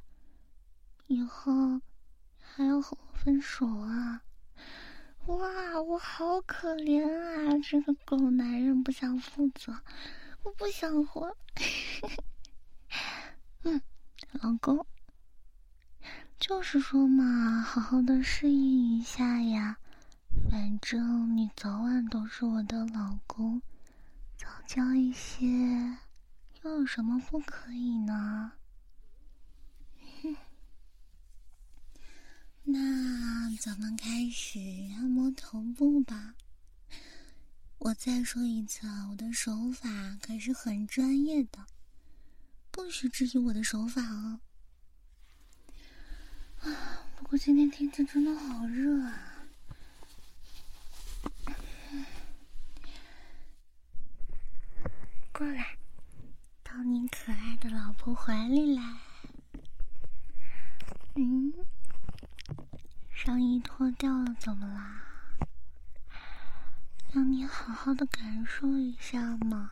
[1.08, 1.82] 以后
[2.40, 4.22] 还要和我分手啊？
[5.26, 7.60] 哇，我好可怜啊！
[7.62, 9.78] 这个狗男人不想负责，
[10.44, 11.36] 我不想活。
[13.64, 13.82] 嗯，
[14.32, 14.86] 老公，
[16.40, 19.78] 就是说嘛，好好的适应一下呀。
[20.50, 23.62] 反正你早晚都是我的老公，
[24.36, 25.46] 早教一些。
[26.64, 28.54] 又有什么不可以呢？
[32.64, 34.60] 那咱们开始
[34.98, 36.34] 按摩头部吧。
[37.78, 41.68] 我再说一次啊，我的手法可是很专业的，
[42.72, 44.40] 不许质疑我的手法哦。
[46.62, 49.29] 啊，不过今天天气真的好热啊。
[55.40, 55.78] 过来。
[56.62, 58.84] 到你可爱的老婆怀里来。
[61.16, 61.54] 嗯，
[63.10, 65.02] 上衣脱掉了，怎么啦？
[67.14, 69.72] 让你好好的感受一下嘛。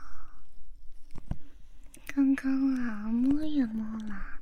[2.05, 4.39] 刚刚啊，摸也摸了，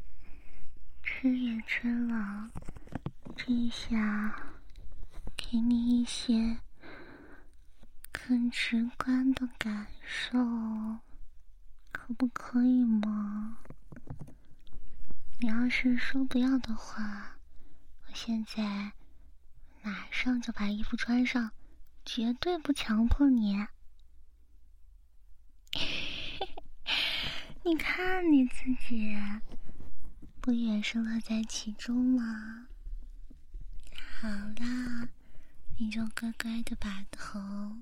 [1.02, 2.52] 吃也吃了，
[3.36, 4.44] 这下
[5.36, 6.60] 给你一些
[8.12, 10.38] 更直观的感受，
[11.98, 13.58] 可不可以吗？
[15.40, 17.38] 你要是说不要的话，
[18.06, 18.92] 我现在
[19.82, 21.52] 马上就把衣服穿上，
[22.04, 23.66] 绝对不强迫你。
[27.64, 29.16] 你看你自己，
[30.42, 32.68] 不也是乐在其中吗？
[34.20, 35.08] 好啦，
[35.80, 37.78] 你就乖乖的把头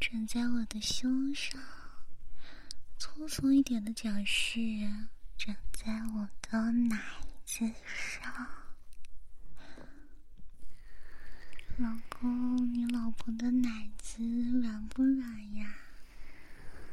[0.00, 1.60] 枕在我的胸上，
[3.04, 4.60] 粗俗一点的脚势
[5.36, 7.02] 枕在我的奶
[7.44, 8.32] 子上。
[11.78, 14.22] 老公，你老婆的奶子
[14.60, 15.74] 软不软呀？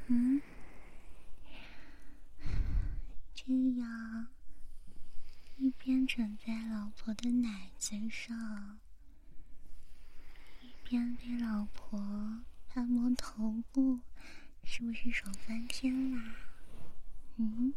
[0.08, 0.42] 嗯？
[3.36, 3.46] 这
[3.80, 4.28] 样，
[5.58, 8.80] 一边枕在老婆的奶子上，
[10.60, 12.00] 一边给老婆
[12.74, 14.00] 按摩头部，
[14.64, 16.36] 是不是爽翻天啦？
[17.38, 17.74] 嗯，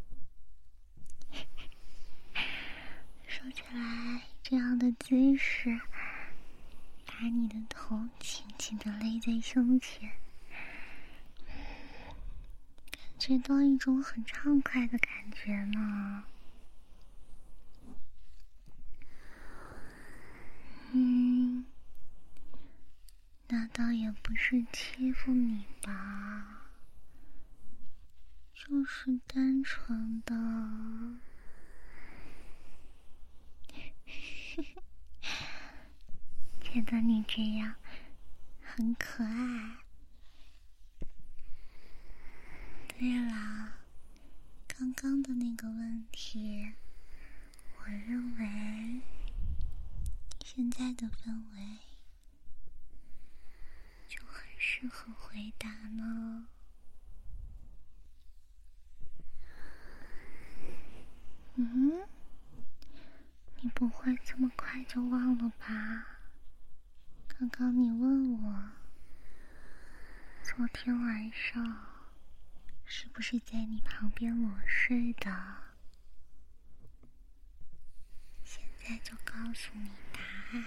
[3.27, 5.81] 说起来，这样的姿势，
[7.07, 10.11] 把你的头紧紧的勒在胸前。
[12.91, 16.25] 感觉到一种很畅快的感觉呢。
[20.93, 21.65] 嗯，
[23.49, 26.62] 那倒也不是欺负你吧，
[28.65, 30.37] 就是单纯的
[36.63, 37.75] 觉得你这样
[38.63, 39.79] 很可爱。
[42.97, 43.73] 对了，
[44.69, 46.73] 刚刚的那个问题，
[47.79, 49.01] 我认为
[50.45, 51.79] 现在的氛围
[54.07, 56.47] 就很适合回答呢。
[61.55, 62.09] 嗯，
[63.61, 66.07] 你不会这么快就忘了吧？
[67.29, 68.71] 刚刚你问我，
[70.43, 71.89] 昨天晚上。
[72.95, 75.31] 是不是在你旁边裸睡的？
[78.45, 80.21] 现在就告诉你答
[80.53, 80.65] 案。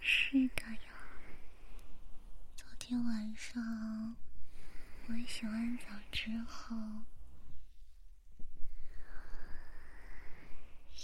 [0.00, 0.92] 是的哟。
[2.56, 4.16] 昨天晚上
[5.06, 6.76] 我洗完澡之后，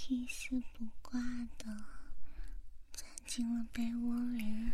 [0.09, 1.21] 一丝不挂
[1.57, 1.65] 的
[2.93, 4.73] 钻进了被窝里，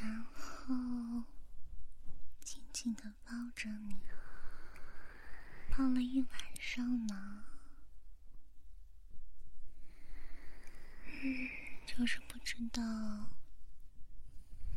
[0.00, 1.24] 然后。
[2.40, 4.00] 紧紧的抱着你，
[5.70, 7.44] 抱了一晚上呢。
[11.04, 11.48] 嗯，
[11.84, 13.28] 就是不知道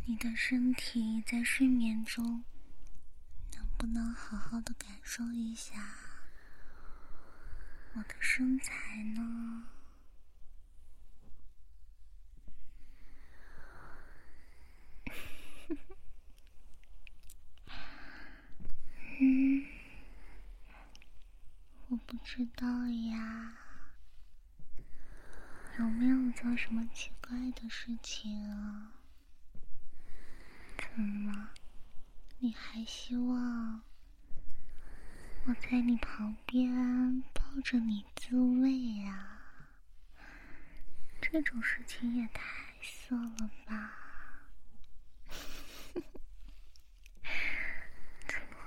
[0.05, 2.43] 你的身体在睡眠中
[3.55, 6.11] 能不能好好的感受一下
[7.93, 9.67] 我的身材呢？
[19.19, 19.65] 嗯，
[21.89, 23.57] 我不知道呀，
[25.77, 28.93] 有没有做什么奇怪的事情啊？
[30.77, 31.49] 怎么，
[32.39, 33.83] 你还希望
[35.47, 39.39] 我在你旁边抱着你自慰呀？
[41.19, 42.43] 这种事情也太
[42.81, 43.93] 色了吧！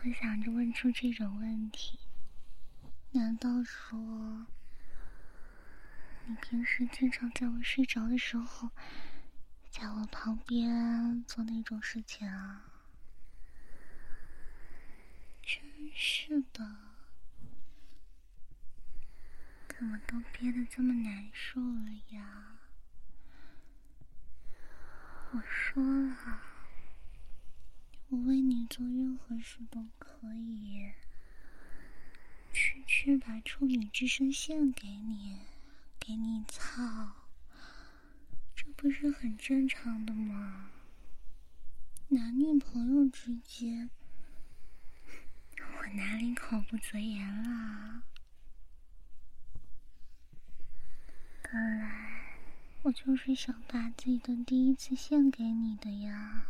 [0.03, 1.99] 我想着问出这种问题，
[3.13, 4.47] 难道说
[6.27, 8.71] 你平时经常在我睡着的时候，
[9.71, 12.65] 在我旁边做那种事情啊？
[15.43, 15.63] 真
[15.93, 16.77] 是的，
[19.69, 22.59] 怎么都憋得这么难受了呀？
[25.33, 26.41] 我说了。
[28.09, 30.93] 我为你做任何事都可以，
[32.53, 35.41] 区区把处女之身献给你，
[35.99, 37.27] 给你操，
[38.55, 40.71] 这不是很正常的吗？
[42.09, 43.91] 男女朋友之间，
[45.85, 48.05] 我哪里口不择言了？
[51.43, 52.39] 本来
[52.85, 56.47] 我就是想把自己的第一次献给你的呀。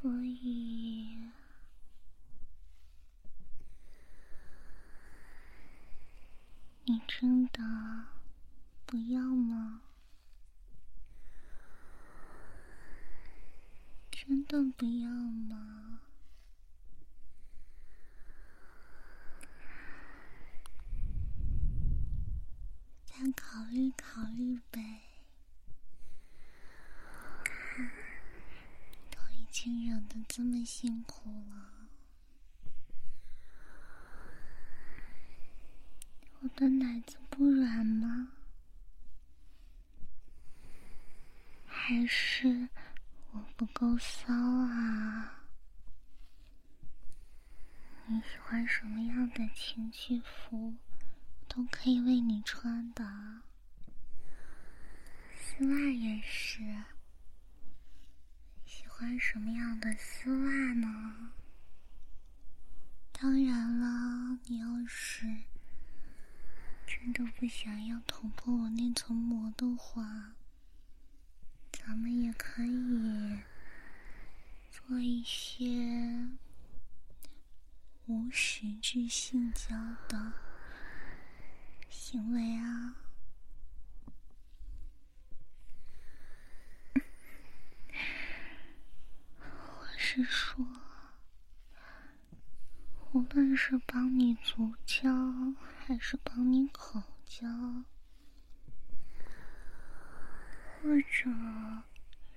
[0.00, 0.89] 所以
[7.12, 7.60] 真的
[8.86, 9.82] 不要吗？
[14.12, 16.00] 真的不要吗？
[23.04, 25.02] 再考虑考虑呗。
[29.10, 31.69] 都已经忍得这么辛苦了。
[36.42, 38.28] 我的奶子不软吗？
[41.66, 42.68] 还是
[43.32, 45.44] 我不够骚啊？
[48.06, 50.74] 你喜欢什么样的情趣服，
[51.46, 53.04] 都可以为你穿的。
[55.34, 56.60] 丝袜也是。
[58.64, 61.32] 喜欢什么样的丝袜呢？
[63.12, 65.26] 当然了，你要是……
[66.92, 70.32] 真的不想要捅破我那层膜的话，
[71.70, 73.38] 咱们也可以
[74.72, 76.28] 做一些
[78.06, 79.68] 无实质性交
[80.08, 80.32] 的
[81.88, 82.96] 行为啊！
[89.38, 90.66] 我是说。
[93.12, 95.10] 无论是帮你足交，
[95.90, 97.48] 还是帮你口交，
[100.80, 101.28] 或者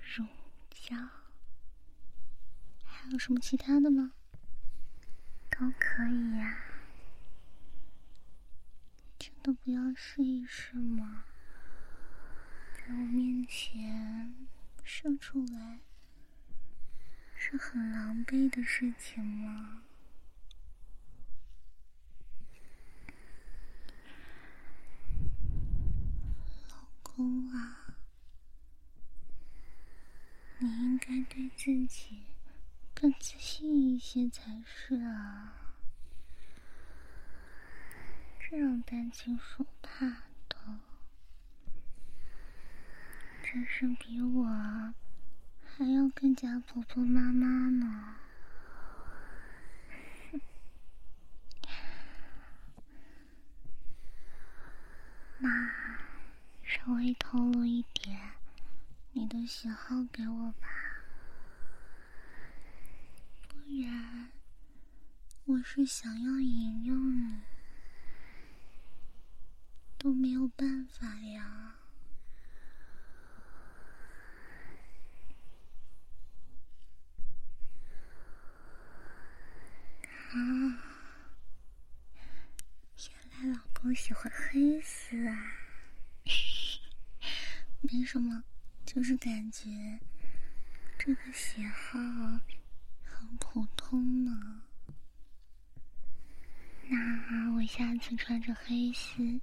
[0.01, 0.25] 乳
[0.71, 0.95] 交，
[2.83, 4.13] 还有什么其他的吗？
[5.51, 6.57] 都可以呀。
[9.19, 11.25] 真的不要试一试吗？
[12.73, 14.47] 在我面前
[14.83, 15.79] 射出来，
[17.35, 19.83] 是很狼狈的事情吗？
[27.15, 27.95] 公啊，
[30.57, 32.23] 你应该对自己
[32.95, 35.75] 更自信一些才是啊！
[38.39, 40.07] 这种担惊受怕
[40.49, 40.57] 的，
[43.43, 44.45] 真是比我
[45.63, 48.15] 还要更加婆婆妈妈呢。
[55.37, 55.82] 妈。
[56.73, 58.19] 稍微透露一点
[59.11, 60.67] 你的喜好给我吧，
[63.47, 64.31] 不然
[65.45, 67.41] 我是想要引诱你
[69.99, 71.75] 都没有办法呀。
[80.31, 80.35] 啊，
[82.97, 85.53] 原来老公喜欢黑丝啊！
[87.83, 88.43] 没什么，
[88.85, 89.99] 就是感觉
[90.97, 91.99] 这个喜好
[93.03, 94.61] 很普通呢。
[96.87, 99.41] 那我下次穿着黑丝，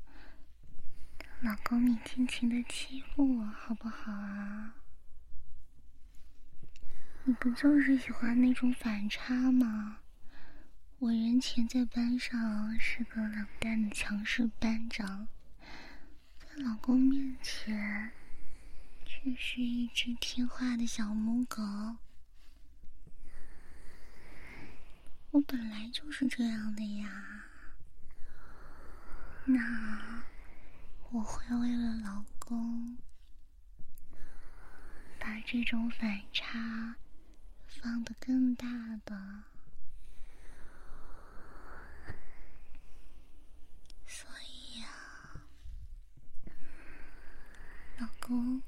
[1.43, 4.75] 老公你尽情的欺负我好不好啊？
[7.25, 9.99] 你不就是喜欢那种反差吗？
[10.99, 15.29] 我人前在班上是个冷淡的强势班长，
[16.39, 18.13] 在老公面前。
[19.23, 21.63] 这是一只听话的小母狗，
[25.31, 27.45] 我本来就是这样的呀。
[29.45, 30.25] 那
[31.11, 32.97] 我会为了老公，
[35.19, 36.97] 把这种反差
[37.69, 38.67] 放得更大
[39.05, 39.43] 的，
[44.07, 44.89] 所以呀，
[47.99, 48.63] 老公。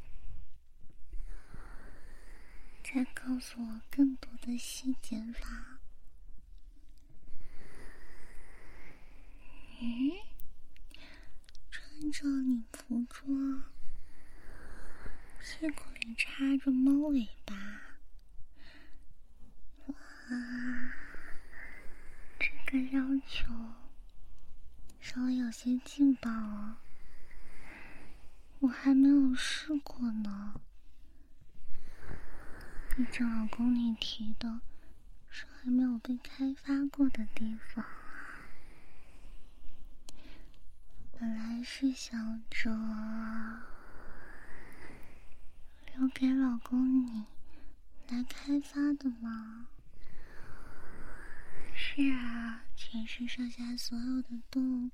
[2.95, 5.81] 再告诉我更多的细节吧。
[9.81, 10.13] 嗯，
[11.71, 13.63] 穿着女仆装，
[15.41, 17.55] 屁股里插着猫尾巴，
[19.87, 19.95] 哇，
[22.39, 23.51] 这个要求
[25.01, 26.77] 稍微有些劲爆哦，
[28.61, 30.61] 我还没有试过呢。
[32.95, 34.61] 毕竟，老公，你提的
[35.31, 38.45] 是还没有被开发过的地方啊。
[41.19, 42.71] 本来是想着
[45.95, 47.25] 留给老公你
[48.09, 49.69] 来开发的嘛。
[51.75, 54.91] 是啊，全身上下所有的洞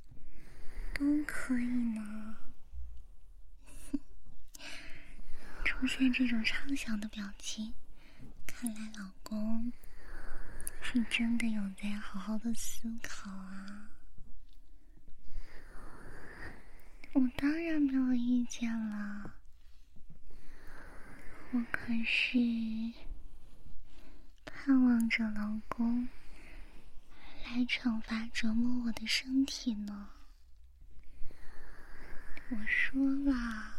[0.95, 2.37] 都可以呢。
[5.65, 7.75] 出现这种畅想的表情，
[8.61, 9.73] 看来老公
[10.83, 13.89] 是真的有在好好的思考啊。
[17.13, 19.33] 我当然没有意见了，
[21.53, 22.37] 我可是
[24.45, 26.09] 盼望着老公
[27.45, 30.11] 来惩罚折磨我的身体呢。
[32.51, 33.73] 我说了，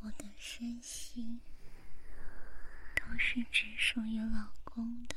[0.00, 1.38] 我的身心
[3.08, 5.14] 都是只属于老公的，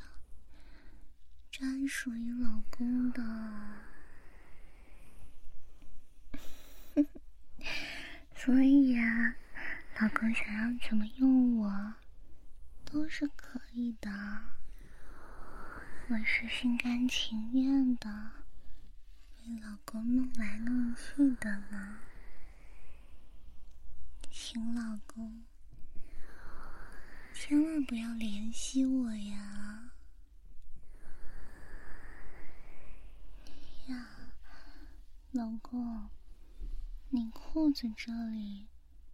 [1.50, 3.22] 专属于老公的。
[8.36, 9.34] 所以呀，
[10.00, 11.94] 老公想要怎么用我，
[12.84, 14.10] 都是可以的。
[16.08, 18.30] 我是心甘情愿的，
[19.36, 21.98] 被老公弄来弄去的呢。
[24.30, 25.42] 请老公，
[27.42, 29.92] 千万不要联系我呀！
[33.86, 34.06] 呀，
[35.32, 36.10] 老公。
[37.08, 38.68] 你裤子这里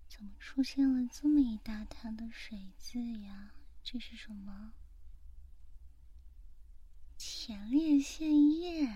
[0.09, 3.53] 怎么出现了这么一大滩的水渍呀？
[3.85, 4.73] 这是什么？
[7.17, 8.93] 前列腺液？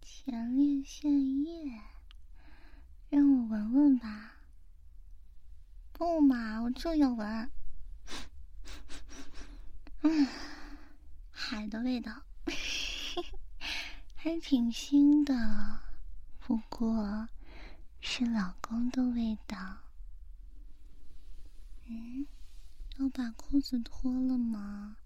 [0.00, 1.82] 前列腺液？
[3.10, 4.33] 让我闻闻吧。
[5.96, 7.50] 不嘛，我就要闻。
[10.02, 10.26] 嗯，
[11.30, 12.22] 海的味道，
[14.16, 15.80] 还挺腥的。
[16.40, 17.28] 不过，
[18.00, 19.56] 是老公的味道。
[21.86, 22.26] 嗯，
[22.98, 24.96] 要把裤子脱了吗？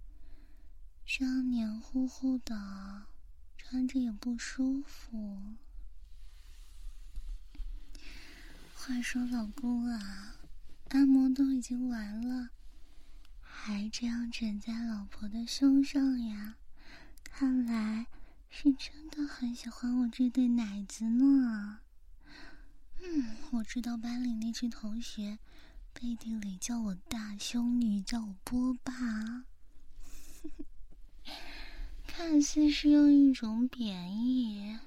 [1.05, 3.05] 这样黏糊糊的，
[3.59, 5.55] 穿着也不舒服。
[8.75, 10.38] 话说，老公啊，
[10.91, 12.51] 按摩都已经完了，
[13.41, 16.57] 还这样枕在老婆的胸上呀？
[17.25, 18.07] 看来……
[18.51, 21.81] 是真的很喜欢我这对奶子呢。
[23.03, 25.39] 嗯，我知道班里那群同学
[25.93, 29.45] 背地里叫我大胸女，叫我波霸，
[32.09, 34.79] 看似是用一种贬义、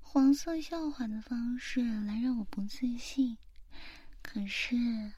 [0.00, 3.36] 黄色笑话的方式来让我不自信。
[4.22, 5.12] 可是，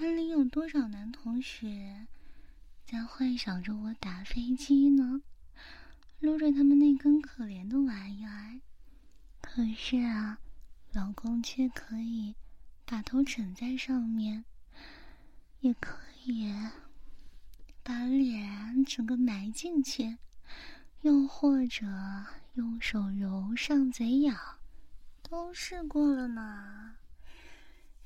[0.00, 2.06] 班里有多少男同学
[2.86, 5.22] 在幻想着我打飞机呢？
[6.20, 8.60] 撸着他们那根可怜的玩意儿，
[9.40, 10.38] 可是啊，
[10.92, 12.36] 老公却可以
[12.86, 14.44] 把头枕在上面，
[15.62, 16.54] 也可以
[17.82, 20.16] 把脸整个埋进去，
[21.00, 21.84] 又或者
[22.54, 24.32] 用手揉上嘴咬，
[25.28, 26.94] 都试过了呢。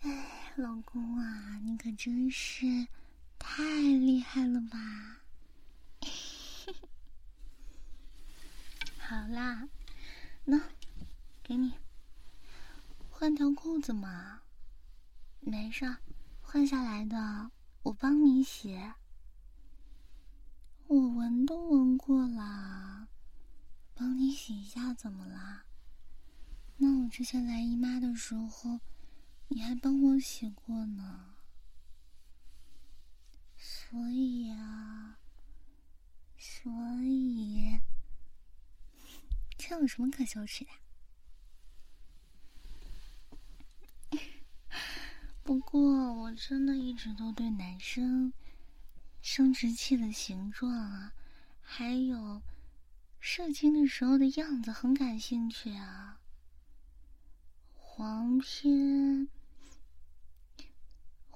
[0.03, 2.89] 哎，老公啊，你可真是
[3.39, 5.23] 太厉害了吧！
[8.99, 9.69] 好啦，
[10.45, 10.61] 那
[11.43, 11.75] 给你
[13.11, 14.43] 换条裤子嘛，
[15.41, 15.97] 没事，
[16.41, 17.51] 换下来的
[17.85, 18.81] 我帮你洗。
[20.89, 23.07] 我闻都闻过啦，
[23.95, 25.65] 帮你洗一下怎么啦？
[26.79, 28.81] 那我之前来姨妈的时候，
[29.55, 31.35] 你还帮我洗过呢。
[33.59, 35.19] 所以啊，
[36.39, 36.73] 所
[37.03, 37.79] 以。
[39.59, 40.65] 这有什么可羞耻
[44.11, 44.19] 的？
[45.45, 48.33] 不过我真的一直都对男生
[49.21, 51.13] 生殖器的形状啊，
[51.61, 52.41] 还有
[53.21, 56.19] 射精的时候的样子很感兴趣啊。
[57.75, 59.29] 黄片，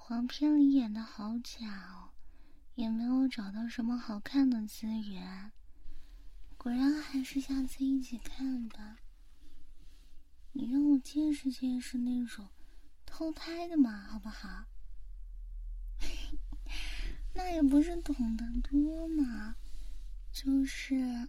[0.08, 2.14] 黄片里演的好假哦，
[2.76, 5.50] 也没有找到什么好看的资源。
[6.56, 8.98] 果然还是下次一起看吧。
[10.52, 12.48] 你让我见识见识那种
[13.04, 14.66] 偷拍的嘛，好不好？
[17.34, 19.56] 那也不是懂得多嘛，
[20.30, 21.28] 就是，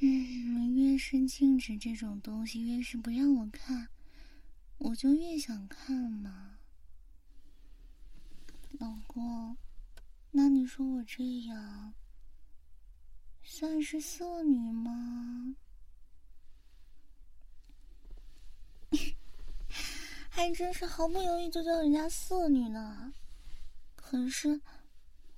[0.00, 3.88] 嗯，越是禁止这种东西，越是不让我看，
[4.78, 6.58] 我就越想看嘛。
[8.78, 9.56] 老公，
[10.32, 11.94] 那你说我这样？
[13.46, 15.54] 算是色女吗？
[20.30, 23.12] 还真是毫不犹豫就叫人家色女呢。
[23.94, 24.60] 可是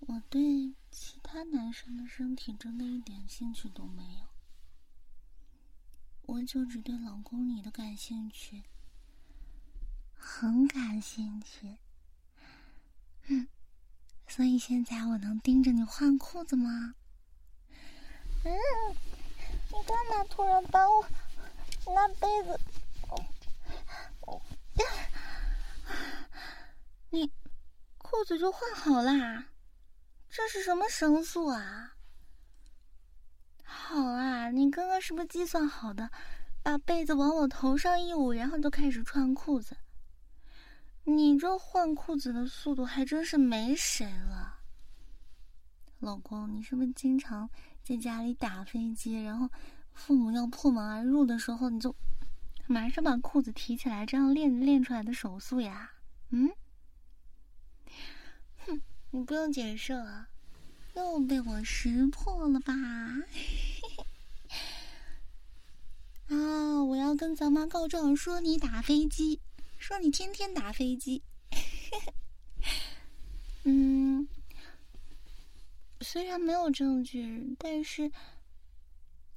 [0.01, 4.27] 我对其他男生的身体真的一点兴趣都没有。
[6.23, 8.63] 我就只对老公你的感兴趣，
[10.29, 11.79] 很感兴趣。
[13.29, 13.47] 嗯，
[14.27, 16.97] 所以现在我能盯着你换裤子吗？
[18.45, 18.53] 嗯，
[19.69, 21.09] 你干嘛突然把我
[21.95, 22.61] 拿被子？
[27.11, 27.31] 你
[27.97, 29.47] 裤子就换好啦？
[30.29, 31.95] 这是什么绳速啊？
[33.63, 36.11] 好啊，你刚刚是不是计算好的？
[36.65, 39.77] 把被子往我头上一捂，然后就开始穿裤子。
[41.09, 44.59] 你这换裤子的速度还真是没谁了。
[46.01, 47.49] 老公，你是不是经常
[47.85, 49.49] 在家里打飞机，然后
[49.95, 51.95] 父母要破门而入的时候，你就
[52.67, 55.93] 马上把裤子提起来，这样练练出来的手速呀？
[56.31, 56.51] 嗯？
[58.67, 58.81] 哼，
[59.13, 60.27] 你不用解释了。
[60.95, 62.75] 又被我识破了吧？
[66.29, 66.83] 啊！
[66.83, 69.41] 我要跟咱妈告状，说你打飞机，
[69.87, 71.23] 说你天天打飞机。
[73.63, 74.27] 嗯，
[76.01, 78.11] 虽然没有证据，但是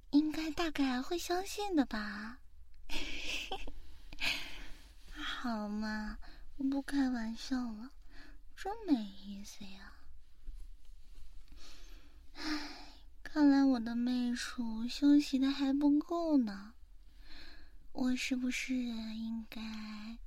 [0.10, 2.40] 应该大概会相信的吧？
[5.14, 6.18] 好嘛，
[6.58, 7.92] 我不开玩笑了，
[8.56, 9.94] 真没意思呀。
[12.34, 16.74] 唉，看来我的媚术休息的还不够呢。
[17.92, 20.18] 我是不是应该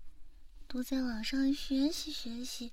[0.73, 2.73] 多在网上学习学习，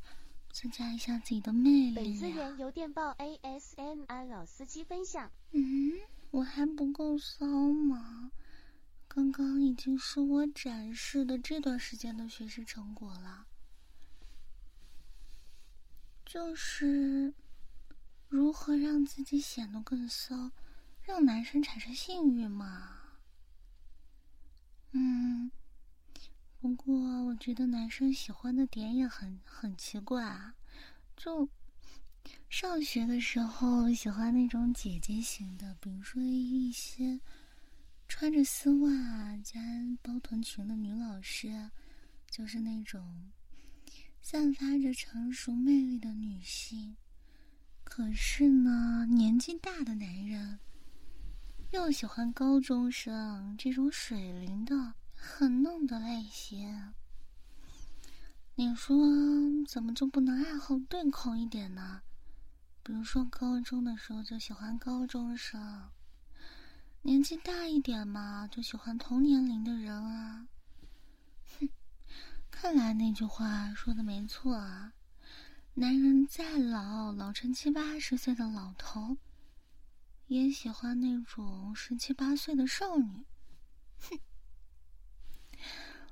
[0.53, 5.29] 增加一下自己的魅力本资源由电报 ASMR 老司机分享。
[5.51, 5.91] 嗯，
[6.31, 8.31] 我还不够骚吗？
[9.09, 13.45] 刚刚已经是我展示的这段时间的学习成果了，
[16.25, 17.33] 就是。
[18.29, 20.51] 如何让自己显得更骚，
[21.01, 22.99] 让男生产生性欲嘛？
[24.91, 25.51] 嗯，
[26.61, 26.93] 不过
[27.23, 30.53] 我觉得男生喜欢的点也很很奇怪啊，
[31.15, 31.47] 就
[32.49, 37.17] 上学的时候喜欢那种姐姐型的，比如说一些
[38.09, 39.57] 穿着丝袜加
[40.01, 41.71] 包臀裙的女老师，
[42.29, 43.31] 就是那种
[44.21, 46.97] 散发着成熟魅力的女性。
[47.85, 50.59] 可是呢，年纪大的男人
[51.71, 56.93] 又喜欢高中生这种水灵的、很嫩的类型。
[58.55, 58.97] 你说
[59.67, 62.01] 怎么就不能爱好对口一点呢？
[62.81, 65.89] 比如说高中的时候就喜欢高中生，
[67.03, 70.47] 年纪大一点嘛就喜欢同年龄的人啊。
[71.59, 71.69] 哼，
[72.49, 74.93] 看来那句话说的没错啊。
[75.75, 79.17] 男人再老，老成七八十岁的老头，
[80.27, 83.25] 也喜欢那种十七八岁的少女。
[84.01, 84.19] 哼，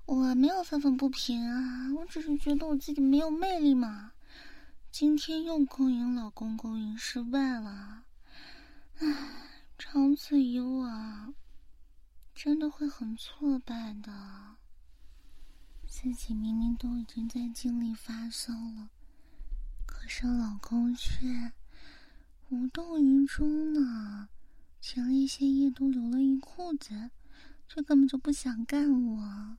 [0.08, 4.14] 我没有愤愤不平啊，我只是觉得我自己没有魅力嘛。
[4.90, 8.06] 今天又勾引老公，勾引失败了，
[9.00, 9.06] 唉，
[9.78, 11.34] 长此以往，
[12.34, 14.56] 真的会很挫败的。
[15.86, 18.90] 自己明明都已经在尽力发骚了。
[19.86, 21.52] 可是老公却
[22.48, 24.30] 无动于衷呢，
[24.80, 27.12] 前列腺液都流了一裤子，
[27.68, 29.58] 却根本就不想干我。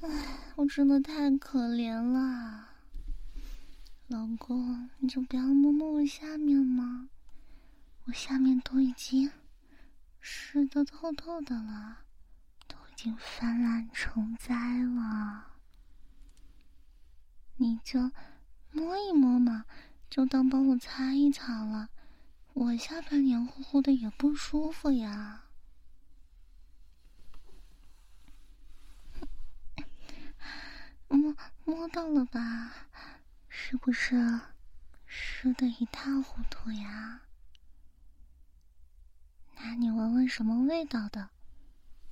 [0.00, 0.08] 唉，
[0.56, 2.68] 我真的太可怜了。
[4.06, 7.08] 老公，你就不要摸摸我下面吗？
[8.04, 9.30] 我下面都已经
[10.20, 11.98] 湿的透透的了，
[12.66, 15.46] 都已经泛滥成灾了。
[17.56, 18.10] 你就。
[18.70, 19.64] 摸一摸嘛，
[20.10, 21.88] 就当帮我擦一擦了。
[22.52, 25.44] 我下半黏糊糊的也不舒服呀。
[31.64, 32.88] 摸到了吧？
[33.48, 34.40] 是不是
[35.06, 37.22] 湿的一塌糊涂呀？
[39.56, 41.30] 那你闻闻什么味道的？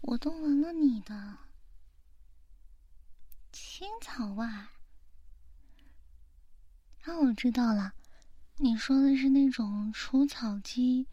[0.01, 1.39] 我都闻了你的
[3.53, 4.47] 青草味。
[7.05, 7.95] 那我知道了，
[8.57, 11.07] 你说的是那种除草机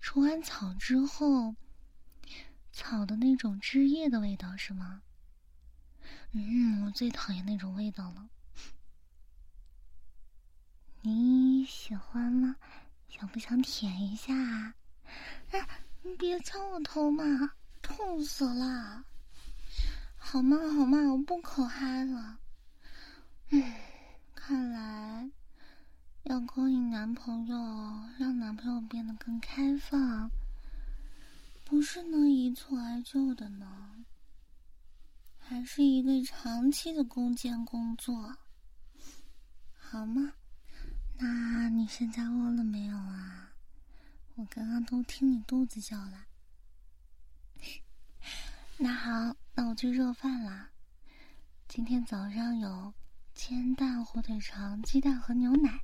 [0.00, 1.54] 除完草之后，
[2.72, 5.02] 草的那种汁液的味道是吗？
[6.32, 8.28] 嗯，我最讨厌那种味道了。
[11.02, 12.56] 你喜欢吗？
[13.08, 14.34] 想不想舔一下？
[14.34, 14.74] 啊？
[15.50, 15.66] 哎，
[16.02, 17.24] 你别敲我头嘛，
[17.82, 19.04] 痛死了！
[20.16, 22.38] 好嘛好嘛，我不口嗨了。
[23.48, 23.62] 嗯，
[24.34, 25.30] 看来。
[26.24, 27.56] 要勾引男朋友，
[28.18, 30.30] 让男朋友变得更开放，
[31.64, 33.89] 不不是能一蹴而就的呢？
[35.50, 38.36] 还是一个长期的攻坚工作，
[39.76, 40.32] 好吗？
[41.18, 43.50] 那你现在饿了没有啊？
[44.36, 46.24] 我刚刚都听你肚子叫了。
[48.78, 50.68] 那好，那我去热饭了。
[51.66, 52.94] 今天早上有
[53.34, 55.80] 煎蛋、火腿肠、鸡蛋和牛奶，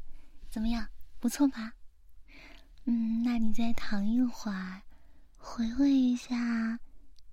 [0.48, 0.88] 怎么样？
[1.18, 1.72] 不错吧？
[2.84, 4.82] 嗯，那你再躺一会儿，
[5.36, 6.78] 回味一下。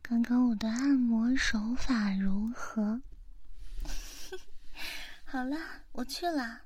[0.06, 3.01] 刚刚我的按摩手法如何？
[5.24, 5.58] 好了，
[5.93, 6.64] 我去了。